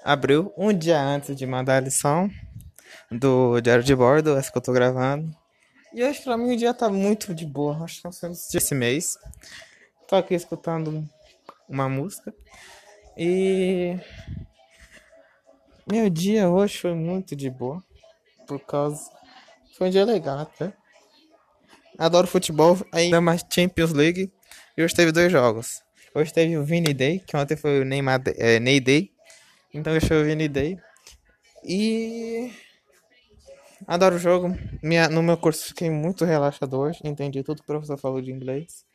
abril, 0.04 0.52
um 0.56 0.72
dia 0.72 1.00
antes 1.00 1.34
de 1.34 1.46
mandar 1.46 1.76
a 1.78 1.80
lição 1.80 2.30
do 3.10 3.60
diário 3.60 3.82
de 3.82 3.94
bordo, 3.96 4.36
essa 4.36 4.52
que 4.52 4.58
eu 4.58 4.62
tô 4.62 4.72
gravando. 4.72 5.39
E 5.92 6.04
hoje 6.04 6.20
pra 6.22 6.36
mim 6.36 6.52
o 6.52 6.56
dia 6.56 6.72
tá 6.72 6.88
muito 6.88 7.34
de 7.34 7.44
boa, 7.44 7.84
acho 7.84 8.00
que 8.00 8.08
estão 8.08 8.12
sendo 8.12 8.32
esse 8.32 8.74
mês. 8.74 9.18
Tô 10.06 10.16
aqui 10.16 10.34
escutando 10.34 11.08
uma 11.68 11.88
música. 11.88 12.32
E 13.16 13.96
meu 15.90 16.08
dia 16.08 16.48
hoje 16.48 16.78
foi 16.78 16.94
muito 16.94 17.34
de 17.34 17.50
boa, 17.50 17.82
por 18.46 18.60
causa 18.60 19.00
foi 19.80 19.88
um 19.88 19.90
dia 19.90 20.04
legal 20.04 20.40
até. 20.40 20.74
Adoro 21.98 22.26
futebol, 22.26 22.76
ainda 22.92 23.18
mais 23.18 23.42
Champions 23.50 23.92
League. 23.92 24.30
E 24.76 24.82
hoje 24.84 24.94
teve 24.94 25.10
dois 25.10 25.32
jogos. 25.32 25.82
Hoje 26.14 26.30
teve 26.32 26.58
o 26.58 26.62
Vini 26.62 26.92
Day, 26.92 27.20
que 27.20 27.34
ontem 27.34 27.56
foi 27.56 27.80
o 27.80 27.84
Neymar, 27.86 28.20
é, 28.36 28.60
Ney 28.60 28.78
Day. 28.78 29.10
Então 29.72 29.94
hoje 29.94 30.06
foi 30.06 30.20
o 30.20 30.24
Vini 30.26 30.48
Day. 30.48 30.76
E 31.64 32.52
adoro 33.90 34.14
o 34.14 34.18
jogo. 34.18 34.56
Minha, 34.80 35.08
no 35.08 35.20
meu 35.20 35.36
curso 35.36 35.66
fiquei 35.66 35.90
muito 35.90 36.24
relaxado 36.24 36.78
hoje. 36.78 37.00
Entendi 37.04 37.42
tudo 37.42 37.58
que 37.58 37.64
o 37.64 37.66
professor 37.66 37.98
falou 37.98 38.22
de 38.22 38.30
inglês. 38.30 38.86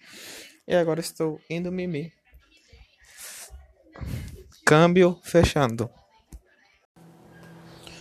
E 0.65 0.73
agora 0.73 1.01
estou 1.01 1.39
indo 1.49 1.71
mimir. 1.71 2.13
Câmbio 4.65 5.19
fechando. 5.21 5.89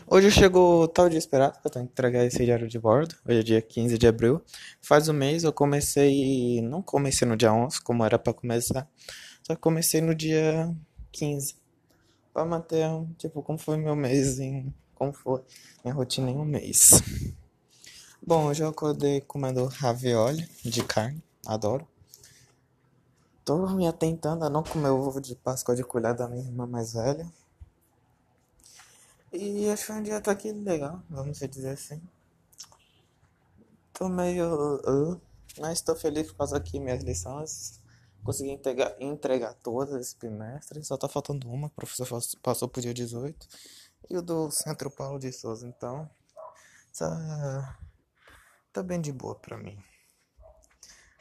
Hoje 0.06 0.30
chegou 0.30 0.86
tal 0.86 1.08
dia 1.08 1.18
esperado 1.18 1.58
eu 1.64 1.70
tenho 1.70 1.86
que 1.86 1.92
entregar 1.92 2.24
esse 2.24 2.44
diário 2.44 2.68
de 2.68 2.78
bordo. 2.78 3.16
Hoje 3.26 3.40
é 3.40 3.42
dia 3.42 3.60
15 3.60 3.98
de 3.98 4.06
abril. 4.06 4.40
Faz 4.80 5.08
um 5.08 5.12
mês 5.12 5.42
eu 5.42 5.52
comecei. 5.52 6.62
Não 6.62 6.80
comecei 6.80 7.26
no 7.26 7.36
dia 7.36 7.52
11, 7.52 7.80
como 7.82 8.04
era 8.04 8.18
para 8.18 8.32
começar. 8.32 8.88
Só 9.42 9.56
comecei 9.56 10.00
no 10.00 10.14
dia 10.14 10.72
15. 11.10 11.56
Pra 12.32 12.44
manter, 12.44 12.86
tipo, 13.18 13.42
como 13.42 13.58
foi 13.58 13.76
meu 13.76 13.96
mês 13.96 14.38
em. 14.38 14.72
Como 14.94 15.12
foi 15.12 15.42
minha 15.84 15.94
rotina 15.94 16.30
em 16.30 16.36
um 16.36 16.44
mês. 16.44 16.90
Bom, 18.26 18.46
hoje 18.46 18.62
eu 18.62 18.68
acordei 18.68 19.20
comendo 19.20 19.66
ravioli 19.66 20.48
de 20.64 20.82
carne, 20.82 21.22
adoro. 21.46 21.86
Tô 23.44 23.68
me 23.68 23.86
atentando 23.86 24.44
a 24.44 24.48
não 24.48 24.62
comer 24.62 24.88
o 24.88 24.98
ovo 24.98 25.20
de 25.20 25.34
Páscoa 25.36 25.76
de 25.76 25.84
colher 25.84 26.14
da 26.14 26.26
minha 26.26 26.42
irmã 26.42 26.66
mais 26.66 26.94
velha. 26.94 27.30
E 29.30 29.68
acho 29.68 29.92
um 29.92 30.02
dia 30.02 30.16
até 30.16 30.34
que 30.34 30.52
legal, 30.52 31.02
vamos 31.10 31.38
dizer 31.38 31.70
assim. 31.70 32.00
Tô 33.92 34.08
meio. 34.08 34.76
Uh, 34.76 35.20
mas 35.58 35.80
tô 35.80 35.94
feliz 35.94 36.28
por 36.28 36.38
causa 36.38 36.58
que 36.60 36.80
minhas 36.80 37.02
lições 37.02 37.82
consegui 38.24 38.50
entregar, 38.50 38.96
entregar 38.98 39.54
todas 39.54 40.00
esse 40.00 40.16
trimestre. 40.16 40.82
Só 40.82 40.96
tá 40.96 41.08
faltando 41.08 41.48
uma, 41.50 41.66
o 41.66 41.70
professor 41.70 42.08
passou 42.42 42.68
pro 42.68 42.80
dia 42.80 42.94
18. 42.94 43.46
E 44.10 44.16
o 44.16 44.22
do 44.22 44.50
Centro 44.50 44.90
Paulo 44.90 45.18
de 45.18 45.32
Souza, 45.32 45.66
então. 45.66 46.08
Tá, 46.98 47.78
tá 48.72 48.82
bem 48.82 49.00
de 49.00 49.12
boa 49.12 49.34
pra 49.34 49.56
mim. 49.56 49.82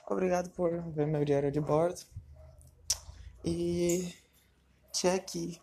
Obrigado 0.08 0.50
por 0.52 0.82
ver 0.92 1.08
meu 1.08 1.24
diário 1.24 1.52
de 1.52 1.60
bordo. 1.60 2.02
E 3.44 4.14
check. 4.92 5.60